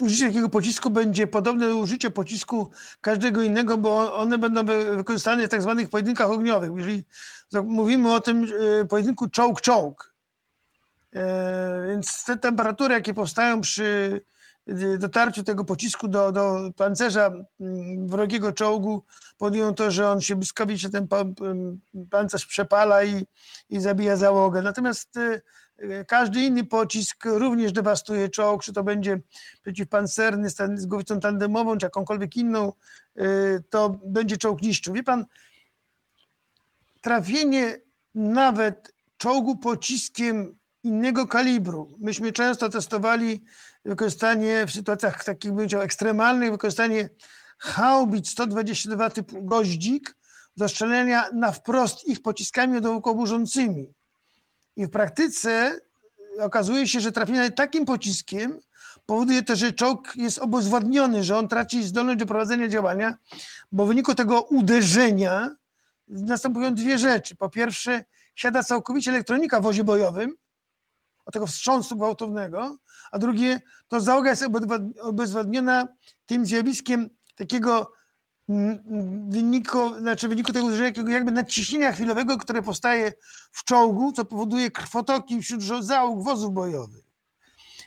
użycie 0.00 0.26
takiego 0.26 0.48
pocisku 0.48 0.90
będzie 0.90 1.26
podobne 1.26 1.68
do 1.68 1.76
użycia 1.76 2.10
pocisku 2.10 2.70
każdego 3.00 3.42
innego, 3.42 3.78
bo 3.78 4.16
one 4.16 4.38
będą 4.38 4.64
wykorzystane 4.96 5.46
w 5.46 5.50
tak 5.50 5.62
zwanych 5.62 5.90
pojedynkach 5.90 6.30
ogniowych. 6.30 6.70
Jeżeli 6.76 7.04
mówimy 7.64 8.14
o 8.14 8.20
tym 8.20 8.46
e, 8.80 8.84
pojedynku 8.84 9.26
czołg-czołg, 9.26 9.94
e, 9.94 10.11
więc 11.88 12.24
te 12.24 12.36
temperatury, 12.36 12.94
jakie 12.94 13.14
powstają 13.14 13.60
przy 13.60 14.20
e, 14.66 14.98
dotarciu 14.98 15.42
tego 15.42 15.64
pocisku 15.64 16.08
do, 16.08 16.32
do 16.32 16.70
pancerza 16.76 17.32
mm, 17.60 18.08
wrogiego 18.08 18.52
czołgu 18.52 19.04
powodują 19.38 19.74
to, 19.74 19.90
że 19.90 20.08
on 20.08 20.20
się 20.20 20.36
błyskawicznie 20.36 20.90
ten 20.90 21.08
pancerz 22.10 22.46
przepala 22.46 23.04
i, 23.04 23.26
i 23.70 23.80
zabija 23.80 24.16
załogę. 24.16 24.62
Natomiast 24.62 25.18
każdy 26.06 26.40
inny 26.40 26.64
pocisk 26.64 27.24
również 27.24 27.72
dewastuje 27.72 28.28
czołg, 28.28 28.62
czy 28.62 28.72
to 28.72 28.84
będzie 28.84 29.20
przeciwpancerny 29.62 30.50
z 30.50 30.86
głowicą 30.86 31.20
tandemową, 31.20 31.78
czy 31.78 31.86
jakąkolwiek 31.86 32.36
inną, 32.36 32.72
to 33.70 34.00
będzie 34.04 34.36
czołg 34.36 34.62
niszczył. 34.62 34.94
Wie 34.94 35.02
pan, 35.02 35.26
trafienie 37.00 37.80
nawet 38.14 38.94
czołgu 39.16 39.56
pociskiem 39.56 40.58
innego 40.82 41.26
kalibru. 41.26 41.96
Myśmy 41.98 42.32
często 42.32 42.68
testowali 42.68 43.44
wykorzystanie 43.84 44.66
w 44.66 44.72
sytuacjach 44.72 45.24
takich, 45.24 45.50
bym 45.50 45.56
powiedział, 45.56 45.82
ekstremalnych, 45.82 46.50
wykorzystanie 46.50 47.08
haubic 47.58 48.30
122 48.30 49.10
typu 49.10 49.42
goździk 49.42 50.16
do 50.56 50.68
strzelenia 50.68 51.24
na 51.32 51.52
wprost 51.52 52.08
ich 52.08 52.22
pociskami 52.22 52.86
okołoburzącymi. 52.86 53.94
I 54.76 54.86
w 54.86 54.90
praktyce 54.90 55.80
okazuje 56.40 56.88
się, 56.88 57.00
że 57.00 57.12
trafienie 57.12 57.50
takim 57.50 57.84
pociskiem 57.84 58.60
powoduje 59.06 59.42
to, 59.42 59.56
że 59.56 59.72
czołg 59.72 60.16
jest 60.16 60.38
obezwładniony, 60.38 61.24
że 61.24 61.38
on 61.38 61.48
traci 61.48 61.84
zdolność 61.84 62.18
do 62.18 62.26
prowadzenia 62.26 62.68
działania, 62.68 63.16
bo 63.72 63.84
w 63.84 63.88
wyniku 63.88 64.14
tego 64.14 64.42
uderzenia 64.42 65.50
następują 66.08 66.74
dwie 66.74 66.98
rzeczy. 66.98 67.36
Po 67.36 67.50
pierwsze, 67.50 68.04
siada 68.34 68.62
całkowicie 68.62 69.10
elektronika 69.10 69.60
w 69.60 69.62
wozie 69.62 69.84
bojowym, 69.84 70.36
od 71.24 71.34
tego 71.34 71.46
wstrząsu 71.46 71.96
gwałtownego, 71.96 72.76
a 73.12 73.18
drugie, 73.18 73.60
to 73.88 74.00
załoga 74.00 74.30
jest 74.30 74.44
obezwładniona 75.00 75.88
tym 76.26 76.46
zjawiskiem 76.46 77.10
takiego 77.36 77.92
w 78.48 79.32
wyniku, 79.32 79.98
znaczy 79.98 80.28
wyniku 80.28 80.52
tego 80.52 80.66
uderzenia, 80.66 80.92
jakby 81.08 81.32
nadciśnienia 81.32 81.92
chwilowego, 81.92 82.38
które 82.38 82.62
powstaje 82.62 83.12
w 83.52 83.64
czołgu, 83.64 84.12
co 84.12 84.24
powoduje 84.24 84.70
krwotoki 84.70 85.42
wśród 85.42 85.84
załóg 85.84 86.24
wozów 86.24 86.52
bojowych. 86.52 87.04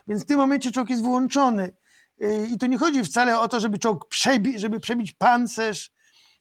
Więc 0.07 0.23
w 0.23 0.25
tym 0.25 0.37
momencie 0.37 0.71
czołg 0.71 0.89
jest 0.89 1.03
wyłączony. 1.03 1.73
Y, 2.21 2.47
I 2.51 2.57
to 2.57 2.67
nie 2.67 2.77
chodzi 2.77 3.03
wcale 3.03 3.39
o 3.39 3.47
to, 3.47 3.59
żeby 3.59 3.79
czołg 3.79 4.07
przebi 4.07 4.59
żeby 4.59 4.79
przebić 4.79 5.13
pancerz. 5.13 5.91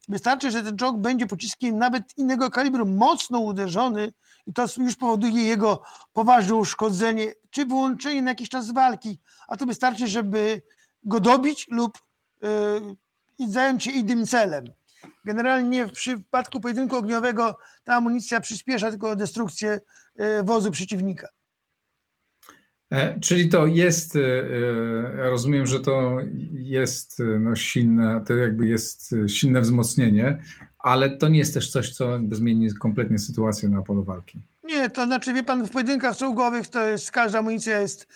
Wystarczy, 0.08 0.50
że 0.50 0.62
ten 0.62 0.76
czołg 0.76 0.98
będzie 0.98 1.26
pociskiem 1.26 1.78
nawet 1.78 2.18
innego 2.18 2.50
kalibru, 2.50 2.86
mocno 2.86 3.38
uderzony 3.38 4.12
i 4.46 4.52
to 4.52 4.66
już 4.78 4.96
powoduje 4.96 5.44
jego 5.44 5.82
poważne 6.12 6.54
uszkodzenie, 6.54 7.32
czy 7.50 7.66
wyłączenie 7.66 8.22
na 8.22 8.30
jakiś 8.30 8.48
czas 8.48 8.72
walki. 8.72 9.18
A 9.48 9.56
to 9.56 9.66
wystarczy, 9.66 10.06
żeby 10.06 10.62
go 11.04 11.20
dobić 11.20 11.66
lub 11.70 11.98
yy, 13.38 13.48
zająć 13.48 13.84
się 13.84 13.90
innym 13.90 14.26
celem. 14.26 14.64
Generalnie 15.24 15.86
w 15.86 15.92
przypadku 15.92 16.60
pojedynku 16.60 16.96
ogniowego 16.96 17.58
ta 17.84 17.94
amunicja 17.94 18.40
przyspiesza 18.40 18.90
tylko 18.90 19.16
destrukcję 19.16 19.80
e, 20.16 20.42
wozu 20.42 20.70
przeciwnika. 20.70 21.28
E, 22.90 23.20
czyli 23.20 23.48
to 23.48 23.66
jest, 23.66 24.18
rozumiem, 25.16 25.66
że 25.66 25.80
to 25.80 26.16
jest 26.52 27.22
no, 27.40 27.56
silne, 27.56 28.24
to 28.26 28.34
jakby 28.34 28.66
jest 28.66 29.14
silne 29.26 29.60
wzmocnienie, 29.60 30.42
ale 30.84 31.10
to 31.10 31.28
nie 31.28 31.38
jest 31.38 31.54
też 31.54 31.70
coś, 31.70 31.94
co 31.94 32.10
jakby 32.10 32.36
zmieni 32.36 32.74
kompletnie 32.74 33.18
sytuację 33.18 33.68
na 33.68 33.82
polu 33.82 34.04
walki. 34.04 34.38
Nie, 34.64 34.90
to 34.90 35.04
znaczy, 35.04 35.32
wie 35.32 35.42
pan, 35.42 35.66
w 35.66 35.70
pojedynkach 35.70 36.16
czołgowych 36.16 36.68
to 36.68 36.82
jest, 36.82 37.10
każda 37.10 37.38
amunicja 37.38 37.80
jest 37.80 38.06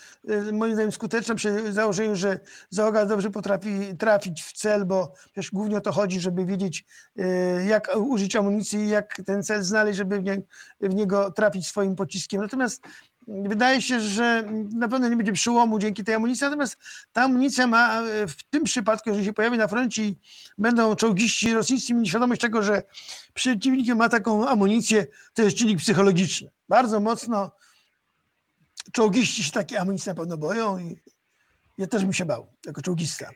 y, 0.49 0.53
moim 0.53 0.75
zdaniem 0.75 0.93
skuteczna 0.93 1.35
przy 1.35 1.73
założeniu, 1.73 2.17
że 2.17 2.41
załoga 2.71 3.07
dobrze 3.07 3.31
potrafi 3.31 3.97
trafić 3.99 4.43
w 4.43 4.53
cel, 4.53 4.85
bo 4.85 5.13
przecież 5.33 5.51
głównie 5.51 5.77
o 5.77 5.81
to 5.81 5.93
chodzi, 5.93 6.21
żeby 6.21 6.45
wiedzieć, 6.45 6.85
y, 7.19 7.25
jak 7.67 7.91
użyć 7.97 8.37
amunicji 8.37 8.89
jak 8.89 9.21
ten 9.27 9.43
cel 9.43 9.63
znaleźć, 9.63 9.99
żeby 9.99 10.21
w, 10.21 10.23
nie, 10.23 10.43
w 10.81 10.95
niego 10.95 11.31
trafić 11.31 11.67
swoim 11.67 11.97
pociskiem. 11.97 12.41
Natomiast 12.41 12.83
Wydaje 13.29 13.83
się, 13.83 14.01
że 14.01 14.45
na 14.75 14.89
pewno 14.89 15.09
nie 15.09 15.17
będzie 15.17 15.33
przyłomu 15.33 15.79
dzięki 15.79 16.05
tej 16.05 16.15
amunicji, 16.15 16.45
natomiast 16.45 16.77
ta 17.13 17.23
amunicja 17.23 17.67
ma 17.67 18.03
w 18.29 18.43
tym 18.51 18.65
przypadku, 18.65 19.09
jeżeli 19.09 19.27
się 19.27 19.33
pojawi 19.33 19.59
na 19.59 19.69
froncie 19.69 20.05
i 20.05 20.19
będą 20.59 20.97
czołgiści 20.97 21.55
rosyjscy 21.55 21.95
mieli 21.95 22.09
świadomość 22.09 22.41
tego, 22.41 22.63
że 22.63 22.83
przeciwnik 23.35 23.95
ma 23.95 24.09
taką 24.09 24.49
amunicję, 24.49 25.07
to 25.35 25.43
jest 25.43 25.57
czynnik 25.57 25.79
psychologiczny. 25.79 26.51
Bardzo 26.69 27.01
mocno 27.01 27.51
czołgiści 28.93 29.45
się 29.45 29.53
takiej 29.53 29.79
amunicji 29.79 30.09
na 30.09 30.15
pewno 30.15 30.37
boją 30.37 30.79
i 30.79 30.97
ja 31.79 31.87
też 31.87 32.03
bym 32.05 32.13
się 32.13 32.25
bał 32.25 32.47
jako 32.67 32.83
czołgista. 32.83 33.31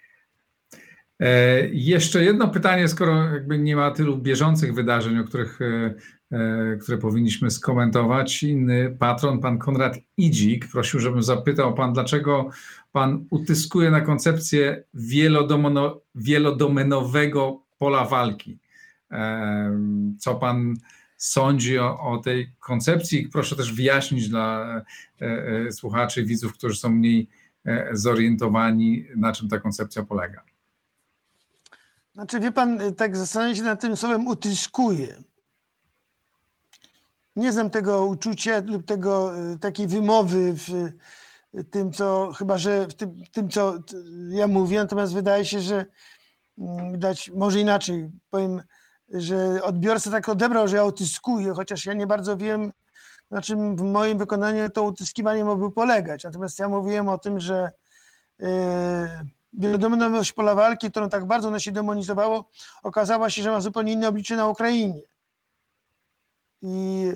E, 1.23 1.69
jeszcze 1.73 2.25
jedno 2.25 2.49
pytanie, 2.49 2.89
skoro 2.89 3.25
jakby 3.25 3.59
nie 3.59 3.77
ma 3.77 3.91
tylu 3.91 4.19
bieżących 4.19 4.75
wydarzeń, 4.75 5.19
o 5.19 5.25
których, 5.25 5.59
e, 5.63 5.95
e, 6.37 6.77
które 6.77 6.99
powinniśmy 6.99 7.51
skomentować. 7.51 8.43
Inny 8.43 8.97
patron, 8.99 9.41
pan 9.41 9.59
Konrad 9.59 9.99
Idzik, 10.17 10.69
prosił, 10.69 11.01
żebym 11.01 11.23
zapytał 11.23 11.75
pan, 11.75 11.93
dlaczego 11.93 12.51
pan 12.93 13.27
utyskuje 13.31 13.91
na 13.91 14.01
koncepcję 14.01 14.85
wielodomeno, 14.95 16.01
wielodomenowego 16.15 17.63
pola 17.79 18.05
walki. 18.05 18.59
Co 20.19 20.35
pan 20.35 20.75
sądzi 21.17 21.79
o, 21.79 22.01
o, 22.01 22.19
tej 22.19 22.53
koncepcji? 22.61 23.29
Proszę 23.33 23.57
też 23.57 23.73
wyjaśnić 23.73 24.29
dla 24.29 24.83
słuchaczy, 25.71 26.25
widzów, 26.25 26.53
którzy 26.53 26.77
są 26.77 26.89
mniej 26.89 27.29
zorientowani, 27.93 29.05
na 29.17 29.33
czym 29.33 29.49
ta 29.49 29.59
koncepcja 29.59 30.03
polega. 30.03 30.52
Znaczy, 32.15 32.41
wie 32.41 32.53
pan, 32.53 32.79
tak 32.97 33.17
zastanawiam 33.17 33.57
się 33.57 33.63
nad 33.63 33.81
tym 33.81 33.97
słowem 33.97 34.27
utyskuje. 34.27 35.23
Nie 37.37 37.53
znam 37.53 37.71
tego 37.71 38.07
uczucia 38.07 38.63
lub 38.67 38.87
tego, 38.87 39.39
y, 39.53 39.59
takiej 39.59 39.87
wymowy 39.87 40.55
w 40.55 40.93
tym, 41.71 41.93
co, 41.93 42.33
chyba 42.33 42.59
że 42.59 42.87
w 42.89 42.95
tym, 42.95 43.17
tym, 43.33 43.49
co 43.51 43.79
ja 44.29 44.47
mówię, 44.47 44.79
natomiast 44.79 45.15
wydaje 45.15 45.45
się, 45.45 45.61
że 45.61 45.87
mm, 46.59 46.93
widać, 46.93 47.31
może 47.31 47.61
inaczej 47.61 48.11
powiem, 48.31 48.63
że 49.09 49.63
odbiorca 49.63 50.11
tak 50.11 50.29
odebrał, 50.29 50.69
że 50.69 50.77
ja 50.77 50.85
utyskuję, 50.85 51.53
chociaż 51.53 51.87
ja 51.87 51.95
nie 51.95 52.07
bardzo 52.07 52.37
wiem, 52.37 52.73
na 53.31 53.43
czym 53.43 53.77
w 53.77 53.83
moim 53.83 54.19
wykonaniu 54.19 54.71
to 54.71 54.83
utyskiwanie 54.83 55.45
mogło 55.45 55.71
polegać. 55.71 56.25
Natomiast 56.25 56.59
ja 56.59 56.69
mówiłem 56.69 57.09
o 57.09 57.19
tym, 57.19 57.41
że 57.41 57.71
yy, 58.39 58.49
wielodomenowość 59.53 60.33
pola 60.33 60.55
walki, 60.55 60.91
którą 60.91 61.09
tak 61.09 61.27
bardzo 61.27 61.51
nas 61.51 61.63
się 61.63 61.73
demonizowało, 61.73 62.51
okazała 62.83 63.31
się, 63.31 63.43
że 63.43 63.51
ma 63.51 63.61
zupełnie 63.61 63.93
inne 63.93 64.09
oblicze 64.09 64.37
na 64.37 64.49
Ukrainie. 64.49 65.03
I 66.63 67.07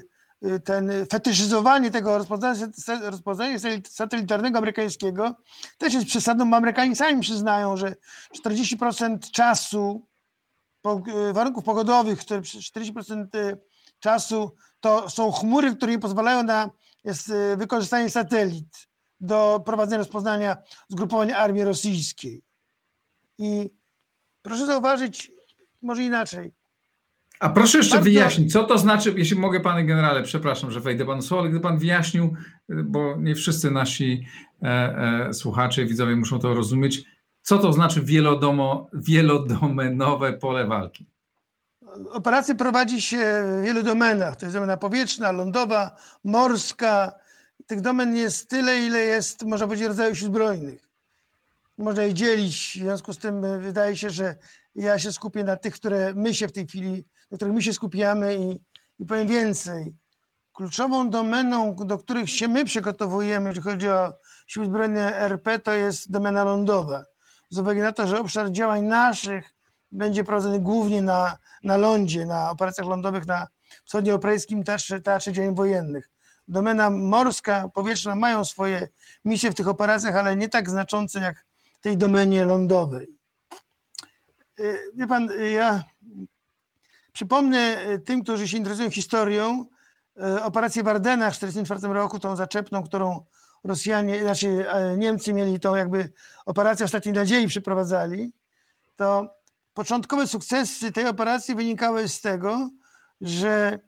y, 0.44 0.60
ten 0.60 0.90
fetyszyzowanie 1.10 1.90
tego 1.90 2.18
rozpoznania, 2.18 2.66
rozpoznania 3.02 3.58
satelitarnego 3.88 4.58
amerykańskiego 4.58 5.34
też 5.78 5.94
jest 5.94 6.06
przesadą, 6.06 6.50
bo 6.50 6.56
Amerykanie 6.56 6.96
sami 6.96 7.20
przyznają, 7.20 7.76
że 7.76 7.94
40% 8.42 9.30
czasu 9.30 10.06
y, 11.30 11.32
warunków 11.32 11.64
pogodowych, 11.64 12.24
40% 12.24 13.36
y, 13.36 13.58
czasu 14.00 14.56
to 14.80 15.10
są 15.10 15.32
chmury, 15.32 15.76
które 15.76 15.92
nie 15.92 15.98
pozwalają 15.98 16.42
na 16.42 16.70
wykorzystanie 17.56 18.10
satelit 18.10 18.88
do 19.20 19.62
prowadzenia 19.64 19.98
rozpoznania 19.98 20.56
zgrupowania 20.88 21.36
armii 21.36 21.64
rosyjskiej. 21.64 22.42
I 23.38 23.70
proszę 24.42 24.66
zauważyć, 24.66 25.32
może 25.82 26.02
inaczej. 26.02 26.52
A 27.40 27.48
proszę 27.48 27.78
jeszcze 27.78 27.94
Bardzo... 27.94 28.04
wyjaśnić, 28.04 28.52
co 28.52 28.64
to 28.64 28.78
znaczy, 28.78 29.14
jeśli 29.16 29.38
mogę, 29.38 29.60
panie 29.60 29.86
generale, 29.86 30.22
przepraszam, 30.22 30.70
że 30.70 30.80
wejdę 30.80 31.04
panu 31.04 31.22
słowo, 31.22 31.42
ale 31.42 31.50
gdy 31.50 31.60
pan 31.60 31.78
wyjaśnił, 31.78 32.34
bo 32.68 33.16
nie 33.16 33.34
wszyscy 33.34 33.70
nasi 33.70 34.26
e, 34.62 34.66
e, 35.28 35.34
słuchacze 35.34 35.82
i 35.82 35.86
widzowie 35.86 36.16
muszą 36.16 36.38
to 36.38 36.54
rozumieć, 36.54 37.04
co 37.42 37.58
to 37.58 37.72
znaczy 37.72 38.02
wielodomo, 38.02 38.88
wielodomenowe 38.92 40.32
pole 40.32 40.66
walki? 40.66 41.06
Operacje 42.12 42.54
prowadzi 42.54 43.02
się 43.02 43.42
w 43.44 43.64
wielu 43.64 43.82
domenach. 43.82 44.36
To 44.36 44.46
jest 44.46 44.56
domena 44.56 44.76
powietrzna, 44.76 45.32
lądowa, 45.32 45.96
morska, 46.24 47.12
tych 47.66 47.80
domen 47.80 48.16
jest 48.16 48.48
tyle, 48.48 48.78
ile 48.78 48.98
jest, 48.98 49.42
można 49.42 49.66
powiedzieć, 49.66 49.88
rodzajów 49.88 50.18
sił 50.18 50.28
zbrojnych. 50.28 50.88
Można 51.78 52.02
je 52.02 52.14
dzielić, 52.14 52.78
w 52.80 52.82
związku 52.82 53.12
z 53.12 53.18
tym 53.18 53.44
e, 53.44 53.58
wydaje 53.58 53.96
się, 53.96 54.10
że 54.10 54.36
ja 54.74 54.98
się 54.98 55.12
skupię 55.12 55.44
na 55.44 55.56
tych, 55.56 55.74
które 55.74 56.14
my 56.14 56.34
się 56.34 56.48
w 56.48 56.52
tej 56.52 56.66
chwili, 56.66 57.04
do 57.30 57.36
których 57.36 57.54
my 57.54 57.62
się 57.62 57.72
skupiamy 57.72 58.36
i, 58.36 58.60
i 58.98 59.06
powiem 59.06 59.28
więcej. 59.28 59.94
Kluczową 60.52 61.10
domeną, 61.10 61.74
do 61.74 61.98
których 61.98 62.30
się 62.30 62.48
my 62.48 62.64
przygotowujemy, 62.64 63.48
jeżeli 63.48 63.64
chodzi 63.64 63.88
o 63.88 64.12
siły 64.46 64.66
zbrojne 64.66 65.16
RP, 65.16 65.58
to 65.58 65.72
jest 65.72 66.10
domena 66.10 66.44
lądowa. 66.44 67.04
Z 67.50 67.58
uwagi 67.58 67.80
na 67.80 67.92
to, 67.92 68.06
że 68.06 68.20
obszar 68.20 68.52
działań 68.52 68.82
naszych 68.84 69.54
będzie 69.92 70.24
prowadzony 70.24 70.60
głównie 70.60 71.02
na, 71.02 71.38
na 71.64 71.76
lądzie, 71.76 72.26
na 72.26 72.50
operacjach 72.50 72.88
lądowych 72.88 73.26
na 73.26 73.46
wschodnioeuropejskim 73.84 74.64
teatrze, 74.64 75.00
teatrze 75.00 75.32
działań 75.32 75.54
wojennych 75.54 76.15
domena 76.48 76.90
morska, 76.90 77.68
powietrzna 77.74 78.14
mają 78.14 78.44
swoje 78.44 78.88
misje 79.24 79.50
w 79.50 79.54
tych 79.54 79.68
operacjach, 79.68 80.16
ale 80.16 80.36
nie 80.36 80.48
tak 80.48 80.70
znaczące 80.70 81.20
jak 81.20 81.46
w 81.78 81.80
tej 81.80 81.96
domenie 81.96 82.44
lądowej. 82.44 83.16
Y, 84.60 84.78
wie 84.94 85.06
pan, 85.06 85.30
y, 85.30 85.50
ja 85.50 85.84
przypomnę 87.12 87.88
y, 87.88 87.98
tym, 87.98 88.22
którzy 88.22 88.48
się 88.48 88.56
interesują 88.56 88.90
historią, 88.90 89.66
operację 90.42 90.82
w 90.82 90.88
Ardenach 90.88 91.34
w 91.34 91.38
1944 91.38 91.94
roku, 91.94 92.18
tą 92.18 92.36
zaczepną, 92.36 92.82
którą 92.82 93.24
Rosjanie, 93.64 94.20
znaczy 94.20 94.66
Niemcy 94.96 95.32
mieli 95.32 95.60
tą 95.60 95.74
jakby 95.74 96.12
operację 96.46 96.84
ostatniej 96.84 97.14
nadziei 97.14 97.46
przeprowadzali, 97.46 98.32
to 98.96 99.34
początkowe 99.74 100.26
sukcesy 100.26 100.92
tej 100.92 101.06
operacji 101.06 101.54
wynikały 101.54 102.08
z 102.08 102.20
tego, 102.20 102.70
że 103.20 103.78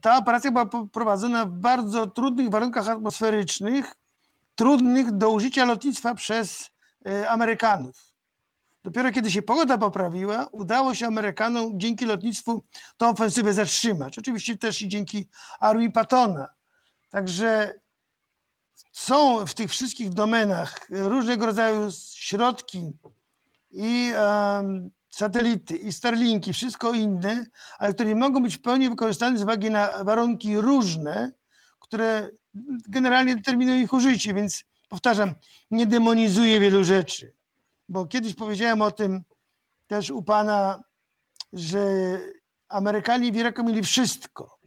ta 0.00 0.16
operacja 0.16 0.50
była 0.50 0.66
prowadzona 0.92 1.46
w 1.46 1.50
bardzo 1.50 2.06
trudnych 2.06 2.50
warunkach 2.50 2.88
atmosferycznych, 2.88 3.94
trudnych 4.54 5.12
do 5.12 5.30
użycia 5.30 5.64
lotnictwa 5.64 6.14
przez 6.14 6.70
y, 7.06 7.28
Amerykanów. 7.28 8.12
Dopiero 8.84 9.12
kiedy 9.12 9.30
się 9.30 9.42
pogoda 9.42 9.78
poprawiła, 9.78 10.46
udało 10.52 10.94
się 10.94 11.06
Amerykanom 11.06 11.80
dzięki 11.80 12.06
lotnictwu 12.06 12.64
tę 12.96 13.08
ofensywę 13.08 13.54
zatrzymać. 13.54 14.18
Oczywiście 14.18 14.58
też 14.58 14.82
i 14.82 14.88
dzięki 14.88 15.28
armii 15.60 15.92
Pattona. 15.92 16.48
Także 17.10 17.74
są 18.92 19.46
w 19.46 19.54
tych 19.54 19.70
wszystkich 19.70 20.10
domenach 20.10 20.86
różnego 20.90 21.46
rodzaju 21.46 21.88
środki 22.14 22.92
i 23.70 24.12
um, 24.16 24.90
satelity 25.14 25.76
i 25.76 25.92
Starlinki, 25.92 26.52
wszystko 26.52 26.92
inne, 26.92 27.46
ale 27.78 27.94
które 27.94 28.08
nie 28.08 28.14
mogą 28.14 28.42
być 28.42 28.56
w 28.56 28.60
pełni 28.60 28.88
wykorzystane 28.88 29.38
z 29.38 29.42
uwagi 29.42 29.70
na 29.70 30.04
warunki 30.04 30.56
różne, 30.56 31.32
które 31.80 32.30
generalnie 32.88 33.36
determinują 33.36 33.82
ich 33.82 33.92
użycie, 33.92 34.34
więc 34.34 34.64
powtarzam, 34.88 35.34
nie 35.70 35.86
demonizuję 35.86 36.60
wielu 36.60 36.84
rzeczy, 36.84 37.34
bo 37.88 38.06
kiedyś 38.06 38.34
powiedziałem 38.34 38.82
o 38.82 38.90
tym 38.90 39.22
też 39.86 40.10
u 40.10 40.22
pana, 40.22 40.82
że 41.52 41.80
Amerykanie 42.68 43.32
w 43.32 43.36
Iraku 43.36 43.64
mieli 43.64 43.82
wszystko, 43.82 44.58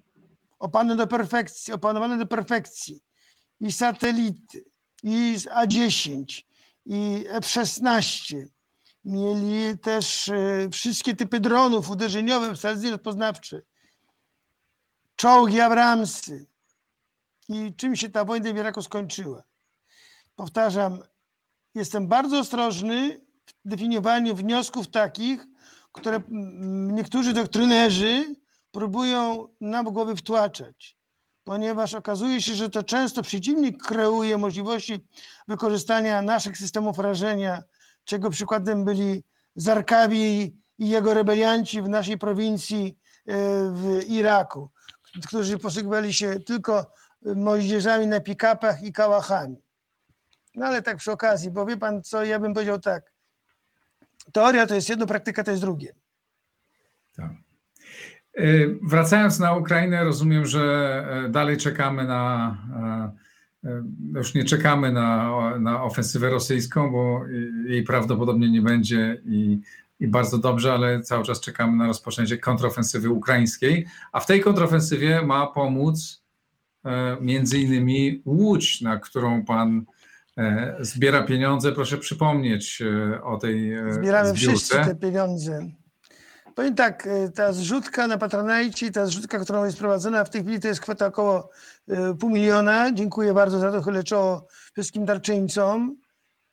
opanowane 0.59 0.95
do 0.95 1.07
perfekcji, 1.07 1.73
opanowane 1.73 2.17
do 2.17 2.25
perfekcji. 2.25 3.03
I 3.59 3.71
satelity, 3.71 4.65
i 5.03 5.37
A-10, 5.51 6.43
i 6.85 7.25
F-16, 7.29 8.45
Mieli 9.05 9.77
też 9.77 10.29
e, 10.29 10.69
wszystkie 10.71 11.15
typy 11.15 11.39
dronów 11.39 11.89
uderzeniowe, 11.89 12.55
stacje 12.55 12.91
rozpoznawcze, 12.91 13.61
czołgi 15.15 15.61
Abramsy. 15.61 16.45
I 17.49 17.73
czym 17.75 17.95
się 17.95 18.09
ta 18.09 18.25
wojna 18.25 18.53
w 18.53 18.57
Iraku 18.57 18.81
skończyła? 18.81 19.43
Powtarzam, 20.35 20.99
jestem 21.75 22.07
bardzo 22.07 22.39
ostrożny 22.39 23.21
w 23.45 23.69
definiowaniu 23.69 24.35
wniosków 24.35 24.87
takich, 24.87 25.45
które 25.91 26.21
niektórzy 26.91 27.33
doktrynerzy 27.33 28.35
próbują 28.71 29.47
nam 29.61 29.85
głowy 29.85 30.15
wtłaczać, 30.15 30.97
ponieważ 31.43 31.93
okazuje 31.93 32.41
się, 32.41 32.55
że 32.55 32.69
to 32.69 32.83
często 32.83 33.21
przeciwnik 33.21 33.83
kreuje 33.83 34.37
możliwości 34.37 35.07
wykorzystania 35.47 36.21
naszych 36.21 36.57
systemów 36.57 36.99
rażenia 36.99 37.63
czego 38.05 38.29
przykładem 38.29 38.85
byli 38.85 39.23
Zarkawi 39.55 40.55
i 40.77 40.89
jego 40.89 41.13
rebelianci 41.13 41.81
w 41.81 41.89
naszej 41.89 42.17
prowincji 42.17 42.97
e, 43.27 43.33
w 43.71 44.03
Iraku, 44.07 44.69
którzy 45.27 45.57
posługiwali 45.59 46.13
się 46.13 46.39
tylko 46.39 46.91
moździerzami 47.35 48.07
na 48.07 48.19
pick-upach 48.19 48.83
i 48.83 48.93
kałachami. 48.93 49.57
No 50.55 50.65
ale 50.65 50.81
tak 50.81 50.97
przy 50.97 51.11
okazji, 51.11 51.51
bo 51.51 51.65
wie 51.65 51.77
pan 51.77 52.03
co, 52.03 52.23
ja 52.23 52.39
bym 52.39 52.53
powiedział 52.53 52.79
tak, 52.79 53.11
teoria 54.31 54.67
to 54.67 54.75
jest 54.75 54.89
jedno, 54.89 55.07
praktyka 55.07 55.43
to 55.43 55.51
jest 55.51 55.63
drugie. 55.63 55.93
Tak. 57.15 57.31
E, 58.37 58.43
wracając 58.83 59.39
na 59.39 59.53
Ukrainę, 59.55 60.03
rozumiem, 60.03 60.45
że 60.45 60.61
e, 61.25 61.29
dalej 61.29 61.57
czekamy 61.57 62.03
na 62.03 62.57
już 64.15 64.33
nie 64.33 64.43
czekamy 64.43 64.91
na, 64.91 65.59
na 65.59 65.83
ofensywę 65.83 66.29
rosyjską, 66.29 66.91
bo 66.91 67.21
jej 67.67 67.83
prawdopodobnie 67.83 68.51
nie 68.51 68.61
będzie 68.61 69.21
i, 69.25 69.59
i 69.99 70.07
bardzo 70.07 70.37
dobrze, 70.37 70.73
ale 70.73 71.01
cały 71.01 71.23
czas 71.23 71.41
czekamy 71.41 71.77
na 71.77 71.87
rozpoczęcie 71.87 72.37
kontrofensywy 72.37 73.09
ukraińskiej, 73.09 73.87
a 74.11 74.19
w 74.19 74.25
tej 74.25 74.41
kontrofensywie 74.41 75.21
ma 75.21 75.47
pomóc 75.47 76.23
e, 76.85 77.17
między 77.21 77.59
innymi 77.59 78.21
Łódź, 78.25 78.81
na 78.81 78.99
którą 78.99 79.45
pan 79.45 79.85
zbiera 80.79 81.23
pieniądze. 81.23 81.71
Proszę 81.71 81.97
przypomnieć 81.97 82.83
o 83.23 83.37
tej 83.37 83.71
Zbieramy 83.89 84.29
zbiórce. 84.29 84.47
wszyscy 84.47 84.75
te 84.75 84.95
pieniądze. 84.95 85.67
Powiem 86.55 86.75
tak, 86.75 87.09
ta 87.35 87.53
zrzutka 87.53 88.07
na 88.07 88.17
Patronite, 88.17 88.91
ta 88.91 89.05
zrzutka, 89.05 89.39
którą 89.39 89.65
jest 89.65 89.77
prowadzona 89.77 90.23
w 90.23 90.29
tej 90.29 90.41
chwili, 90.41 90.59
to 90.59 90.67
jest 90.67 90.81
kwota 90.81 91.05
około 91.05 91.49
pół 92.19 92.29
miliona. 92.29 92.93
Dziękuję 92.93 93.33
bardzo 93.33 93.59
za 93.59 93.71
to, 93.71 93.81
chylę 93.81 94.03
czoło 94.03 94.47
wszystkim 94.73 95.05
darczyńcom, 95.05 95.97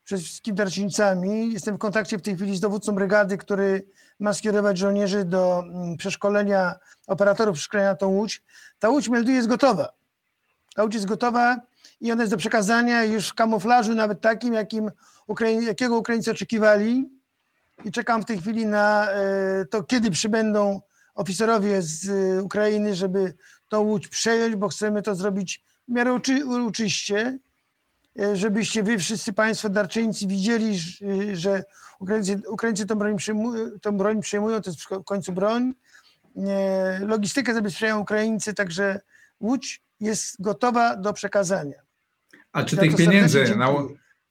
wszystkim 0.04 0.54
darczyńcami. 0.54 1.52
Jestem 1.52 1.76
w 1.76 1.78
kontakcie 1.78 2.18
w 2.18 2.22
tej 2.22 2.36
chwili 2.36 2.56
z 2.56 2.60
dowódcą 2.60 2.92
brygady, 2.92 3.38
który 3.38 3.86
ma 4.20 4.34
skierować 4.34 4.78
żołnierzy 4.78 5.24
do 5.24 5.64
mm, 5.66 5.96
przeszkolenia 5.96 6.74
operatorów 7.06 7.56
przeszkolenia 7.56 7.90
na 7.90 7.96
tą 7.96 8.08
łódź. 8.08 8.42
Ta 8.78 8.88
łódź 8.88 9.08
melduje 9.08 9.36
jest 9.36 9.48
gotowa. 9.48 9.92
Ta 10.74 10.82
łódź 10.82 10.94
jest 10.94 11.06
gotowa 11.06 11.60
i 12.00 12.12
ona 12.12 12.22
jest 12.22 12.32
do 12.32 12.38
przekazania 12.38 13.04
już 13.04 13.28
w 13.28 13.34
kamuflażu, 13.34 13.94
nawet 13.94 14.20
takim, 14.20 14.54
jakim 14.54 14.90
Ukrai 15.26 15.64
jakiego 15.64 15.98
Ukraińcy 15.98 16.30
oczekiwali. 16.30 17.21
I 17.84 17.92
czekam 17.92 18.22
w 18.22 18.24
tej 18.24 18.38
chwili 18.38 18.66
na 18.66 19.10
e, 19.10 19.64
to, 19.70 19.82
kiedy 19.82 20.10
przybędą 20.10 20.80
oficerowie 21.14 21.82
z 21.82 22.08
e, 22.08 22.42
Ukrainy, 22.42 22.94
żeby 22.94 23.34
tą 23.68 23.80
łódź 23.80 24.08
przejąć, 24.08 24.56
bo 24.56 24.68
chcemy 24.68 25.02
to 25.02 25.14
zrobić 25.14 25.64
w 25.88 25.92
miarę 25.92 26.12
uczy 26.12 26.46
uczyście, 26.46 27.38
e, 28.20 28.36
żebyście 28.36 28.82
wy 28.82 28.98
wszyscy 28.98 29.32
Państwo 29.32 29.68
darczyńcy 29.68 30.26
widzieli, 30.26 30.78
że 31.32 31.64
Ukraińcy, 32.00 32.42
Ukraińcy 32.48 32.86
tą, 32.86 32.94
broń 32.94 33.16
przyjmują, 33.16 33.70
tą 33.82 33.96
broń 33.96 34.20
przyjmują, 34.20 34.60
to 34.60 34.70
jest 34.70 34.82
w 34.82 35.04
końcu 35.04 35.32
broń. 35.32 35.74
Logistykę 37.00 37.54
zabezpieczają 37.54 37.98
Ukraińcy, 37.98 38.54
także 38.54 39.00
łódź 39.40 39.82
jest 40.00 40.42
gotowa 40.42 40.96
do 40.96 41.12
przekazania. 41.12 41.82
A 42.52 42.64
czy 42.64 42.76
tych 42.76 42.96
pieniędzy, 42.96 43.56
na, 43.56 43.68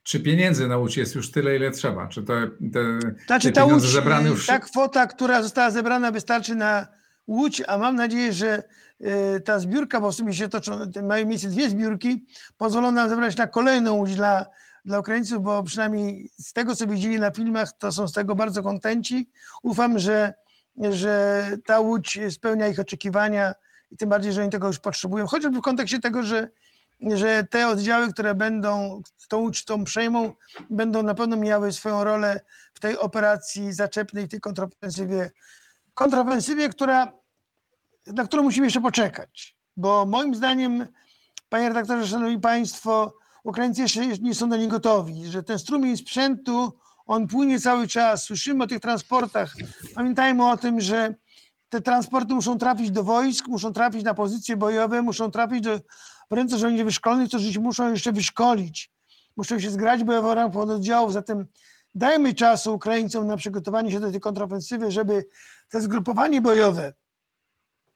czy 0.03 0.19
pieniędzy 0.19 0.67
na 0.67 0.77
łódź 0.77 0.97
jest 0.97 1.15
już 1.15 1.31
tyle, 1.31 1.55
ile 1.55 1.71
trzeba? 1.71 2.07
Czy 2.07 2.23
te, 2.23 2.47
te, 2.73 2.99
znaczy, 3.25 3.47
te 3.47 3.53
ta 3.53 3.61
pieniądze 3.61 3.85
łódź, 3.85 3.95
zebrane 3.95 4.29
już... 4.29 4.47
Ta 4.47 4.59
kwota, 4.59 5.07
która 5.07 5.43
została 5.43 5.71
zebrana 5.71 6.11
wystarczy 6.11 6.55
na 6.55 6.87
łódź, 7.27 7.63
a 7.67 7.77
mam 7.77 7.95
nadzieję, 7.95 8.33
że 8.33 8.63
y, 9.01 9.41
ta 9.41 9.59
zbiórka, 9.59 10.01
bo 10.01 10.11
w 10.11 10.15
sumie 10.15 10.33
się 10.33 10.49
toczą, 10.49 10.79
mają 11.03 11.25
miejsce 11.25 11.47
dwie 11.47 11.69
zbiórki, 11.69 12.25
pozwolą 12.57 12.91
nam 12.91 13.09
zebrać 13.09 13.37
na 13.37 13.47
kolejną 13.47 13.93
łódź 13.93 14.15
dla, 14.15 14.45
dla 14.85 14.99
Ukraińców, 14.99 15.43
bo 15.43 15.63
przynajmniej 15.63 16.29
z 16.37 16.53
tego, 16.53 16.75
co 16.75 16.87
widzieli 16.87 17.19
na 17.19 17.31
filmach, 17.31 17.77
to 17.77 17.91
są 17.91 18.07
z 18.07 18.13
tego 18.13 18.35
bardzo 18.35 18.63
kontenci. 18.63 19.29
Ufam, 19.63 19.99
że, 19.99 20.33
że 20.91 21.45
ta 21.65 21.79
łódź 21.79 22.19
spełnia 22.29 22.67
ich 22.67 22.79
oczekiwania 22.79 23.53
i 23.91 23.97
tym 23.97 24.09
bardziej, 24.09 24.33
że 24.33 24.41
oni 24.41 24.51
tego 24.51 24.67
już 24.67 24.79
potrzebują. 24.79 25.27
Chociażby 25.27 25.57
w 25.57 25.61
kontekście 25.61 25.99
tego, 25.99 26.23
że, 26.23 26.47
że 27.01 27.43
te 27.43 27.67
oddziały, 27.67 28.13
które 28.13 28.35
będą 28.35 29.01
tą 29.27 29.37
ucztą 29.39 29.83
przejmą, 29.83 30.33
będą 30.69 31.03
na 31.03 31.13
pewno 31.13 31.37
miały 31.37 31.73
swoją 31.73 32.03
rolę 32.03 32.39
w 32.73 32.79
tej 32.79 32.97
operacji 32.97 33.73
zaczepnej, 33.73 34.27
tej 34.27 34.39
kontrofensywie. 34.39 35.31
Kontrofensywie, 35.93 36.69
która, 36.69 37.13
na 38.07 38.23
którą 38.23 38.43
musimy 38.43 38.67
jeszcze 38.67 38.81
poczekać. 38.81 39.57
Bo 39.77 40.05
moim 40.05 40.35
zdaniem, 40.35 40.87
panie 41.49 41.67
redaktorze, 41.67 42.07
szanowni 42.07 42.39
państwo, 42.39 43.13
Ukraińcy 43.43 43.81
jeszcze 43.81 44.07
nie 44.07 44.35
są 44.35 44.49
do 44.49 44.57
niej 44.57 44.67
gotowi, 44.67 45.25
że 45.25 45.43
ten 45.43 45.59
strumień 45.59 45.97
sprzętu, 45.97 46.73
on 47.05 47.27
płynie 47.27 47.59
cały 47.59 47.87
czas. 47.87 48.23
Słyszymy 48.23 48.63
o 48.63 48.67
tych 48.67 48.79
transportach. 48.79 49.53
Pamiętajmy 49.95 50.49
o 50.49 50.57
tym, 50.57 50.81
że 50.81 51.15
te 51.69 51.81
transporty 51.81 52.33
muszą 52.33 52.57
trafić 52.57 52.91
do 52.91 53.03
wojsk, 53.03 53.47
muszą 53.47 53.73
trafić 53.73 54.03
na 54.03 54.13
pozycje 54.13 54.57
bojowe, 54.57 55.01
muszą 55.01 55.31
trafić 55.31 55.61
do 55.61 55.79
w 56.31 56.33
ręce 56.33 56.57
żołnierzy 56.57 56.83
wyszkolonych, 56.83 57.27
którzy 57.27 57.59
muszą 57.59 57.91
jeszcze 57.91 58.11
wyszkolić. 58.11 58.91
Muszą 59.37 59.59
się 59.59 59.69
zgrać 59.69 60.03
bojowo 60.03 60.35
ramach 60.35 60.53
pododdziałów, 60.53 61.13
zatem 61.13 61.45
dajmy 61.95 62.33
czasu 62.33 62.73
Ukraińcom 62.73 63.27
na 63.27 63.37
przygotowanie 63.37 63.91
się 63.91 63.99
do 63.99 64.11
tej 64.11 64.19
kontrofensywy, 64.19 64.91
żeby 64.91 65.25
to 65.69 65.81
zgrupowanie 65.81 66.41
bojowe 66.41 66.93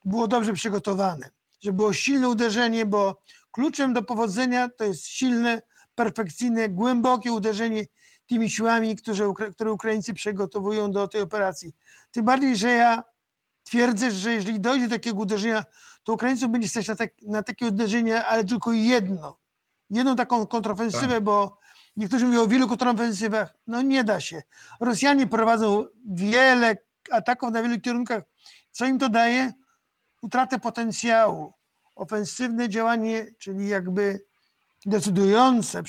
było 0.05 0.27
dobrze 0.27 0.53
przygotowane, 0.53 1.29
żeby 1.61 1.75
było 1.75 1.93
silne 1.93 2.29
uderzenie, 2.29 2.85
bo 2.85 3.21
kluczem 3.51 3.93
do 3.93 4.03
powodzenia 4.03 4.69
to 4.69 4.83
jest 4.83 5.07
silne, 5.07 5.61
perfekcyjne, 5.95 6.69
głębokie 6.69 7.31
uderzenie 7.31 7.85
tymi 8.27 8.49
siłami, 8.49 8.95
które, 8.95 9.33
które 9.53 9.71
Ukraińcy 9.71 10.13
przygotowują 10.13 10.91
do 10.91 11.07
tej 11.07 11.21
operacji. 11.21 11.73
Tym 12.11 12.25
bardziej, 12.25 12.55
że 12.55 12.71
ja 12.71 13.03
twierdzę, 13.63 14.11
że 14.11 14.33
jeżeli 14.33 14.59
dojdzie 14.59 14.87
do 14.87 14.95
takiego 14.95 15.17
uderzenia, 15.17 15.65
to 16.05 16.13
Ukraińców 16.13 16.51
będzie 16.51 16.67
stać 16.69 16.87
na, 16.87 16.95
tak, 16.95 17.09
na 17.21 17.43
takie 17.43 17.65
uderzenie, 17.65 18.25
ale 18.25 18.43
tylko 18.43 18.73
jedno. 18.73 19.37
Jedną 19.89 20.15
taką 20.15 20.47
kontrofensywę, 20.47 21.13
tak. 21.13 21.23
bo 21.23 21.57
niektórzy 21.97 22.25
mówią 22.25 22.41
o 22.41 22.47
wielu 22.47 22.67
kontrofensywach. 22.67 23.53
No 23.67 23.81
nie 23.81 24.03
da 24.03 24.19
się. 24.19 24.43
Rosjanie 24.79 25.27
prowadzą 25.27 25.85
wiele 26.05 26.77
ataków 27.11 27.51
na 27.51 27.63
wielu 27.63 27.81
kierunkach. 27.81 28.23
Co 28.71 28.85
im 28.85 28.99
to 28.99 29.09
daje? 29.09 29.53
Utratę 30.21 30.59
potencjału. 30.59 31.53
Ofensywne 31.95 32.69
działanie, 32.69 33.25
czyli 33.39 33.67
jakby 33.67 34.25
decydujące, 34.85 35.83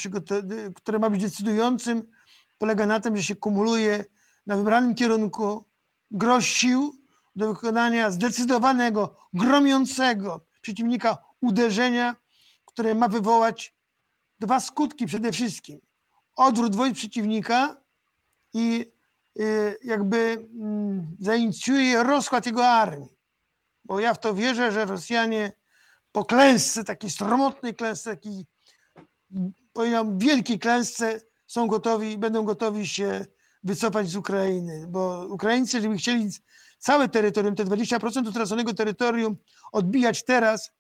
które 0.74 0.98
ma 0.98 1.10
być 1.10 1.22
decydującym, 1.22 2.02
polega 2.58 2.86
na 2.86 3.00
tym, 3.00 3.16
że 3.16 3.22
się 3.22 3.36
kumuluje 3.36 4.04
na 4.46 4.56
wybranym 4.56 4.94
kierunku 4.94 5.64
groź 6.10 6.46
sił, 6.46 7.05
do 7.36 7.54
wykonania 7.54 8.10
zdecydowanego, 8.10 9.16
gromiącego 9.32 10.40
przeciwnika 10.60 11.18
uderzenia, 11.40 12.16
które 12.64 12.94
ma 12.94 13.08
wywołać 13.08 13.74
dwa 14.40 14.60
skutki 14.60 15.06
przede 15.06 15.32
wszystkim. 15.32 15.80
Odwrót 16.36 16.76
wojsk 16.76 16.96
przeciwnika 16.96 17.76
i 18.54 18.92
y, 19.40 19.76
jakby 19.84 20.48
mm, 20.60 21.16
zainicjuje 21.20 22.02
rozkład 22.02 22.46
jego 22.46 22.68
armii. 22.68 23.16
Bo 23.84 24.00
ja 24.00 24.14
w 24.14 24.20
to 24.20 24.34
wierzę, 24.34 24.72
że 24.72 24.84
Rosjanie 24.84 25.52
po 26.12 26.24
klęsce, 26.24 26.84
takiej 26.84 27.10
sromotnej 27.10 27.74
klęsce, 27.74 28.10
takiej 28.10 28.46
powiedziałbym 29.72 30.18
wielkiej 30.18 30.58
klęsce 30.58 31.20
są 31.46 31.66
gotowi, 31.66 32.18
będą 32.18 32.42
gotowi 32.44 32.86
się 32.86 33.26
wycofać 33.62 34.08
z 34.08 34.16
Ukrainy, 34.16 34.86
bo 34.88 35.26
Ukraińcy, 35.30 35.80
żeby 35.80 35.96
chcieli 35.96 36.30
całe 36.78 37.08
terytorium, 37.08 37.54
te 37.54 37.64
20% 37.64 38.28
utraconego 38.28 38.74
terytorium 38.74 39.36
odbijać 39.72 40.24
teraz 40.24 40.72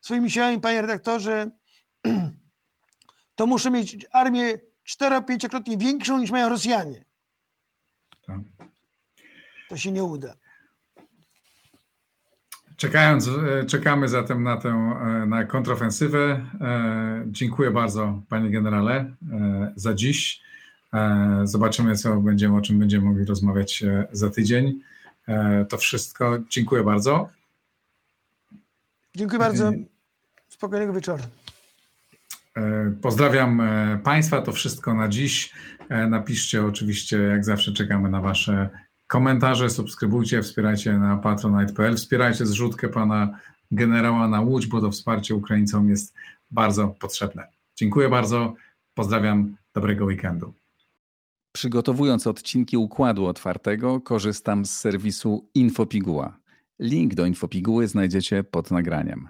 swoimi 0.00 0.30
siłami, 0.30 0.60
panie 0.60 0.80
redaktorze, 0.80 1.50
to 3.36 3.46
muszę 3.46 3.70
mieć 3.70 4.06
armię 4.12 4.58
4-5-krotnie 4.88 5.78
większą 5.78 6.18
niż 6.18 6.30
mają 6.30 6.48
Rosjanie. 6.48 7.04
Tak. 8.26 8.38
To 9.68 9.76
się 9.76 9.92
nie 9.92 10.04
uda. 10.04 10.34
Czekając, 12.76 13.28
e, 13.28 13.64
czekamy 13.64 14.08
zatem 14.08 14.42
na 14.42 14.56
tę 14.56 14.68
e, 14.68 15.26
na 15.26 15.44
kontrofensywę. 15.44 16.46
E, 16.60 17.24
dziękuję 17.26 17.70
bardzo, 17.70 18.22
panie 18.28 18.50
generale, 18.50 19.14
za 19.76 19.94
dziś. 19.94 20.44
Zobaczymy, 21.44 21.96
co 21.96 22.20
będziemy, 22.20 22.56
o 22.56 22.60
czym 22.60 22.78
będziemy 22.78 23.04
mogli 23.04 23.24
rozmawiać 23.24 23.84
za 24.12 24.30
tydzień. 24.30 24.80
E, 25.28 25.64
to 25.64 25.78
wszystko. 25.78 26.38
Dziękuję 26.50 26.82
bardzo. 26.82 27.28
Dziękuję 29.14 29.38
bardzo. 29.38 29.72
Spokojnego 30.48 30.92
wieczoru. 30.92 31.22
E, 32.56 32.92
pozdrawiam 33.02 33.60
e, 33.60 33.98
Państwa. 34.04 34.42
To 34.42 34.52
wszystko 34.52 34.94
na 34.94 35.08
dziś. 35.08 35.52
Napiszcie 36.08 36.64
oczywiście, 36.64 37.18
jak 37.18 37.44
zawsze 37.44 37.72
czekamy 37.72 38.10
na 38.10 38.20
Wasze 38.20 38.70
komentarze. 39.06 39.70
Subskrybujcie, 39.70 40.42
wspierajcie 40.42 40.98
na 40.98 41.16
patronite.pl. 41.16 41.96
Wspierajcie 41.96 42.46
zrzutkę 42.46 42.88
pana 42.88 43.38
generała 43.70 44.28
na 44.28 44.40
Łódź, 44.40 44.66
bo 44.66 44.80
to 44.80 44.90
wsparcie 44.90 45.34
Ukraińcom 45.34 45.88
jest 45.88 46.14
bardzo 46.50 46.88
potrzebne. 46.88 47.48
Dziękuję 47.76 48.08
bardzo. 48.08 48.54
Pozdrawiam. 48.94 49.56
Dobrego 49.74 50.04
weekendu. 50.04 50.54
Przygotowując 51.56 52.26
odcinki 52.26 52.76
układu 52.76 53.26
otwartego, 53.26 54.00
korzystam 54.00 54.64
z 54.64 54.70
serwisu 54.70 55.48
Infopiguła. 55.54 56.38
Link 56.78 57.14
do 57.14 57.26
Infopiguły 57.26 57.88
znajdziecie 57.88 58.44
pod 58.44 58.70
nagraniem. 58.70 59.28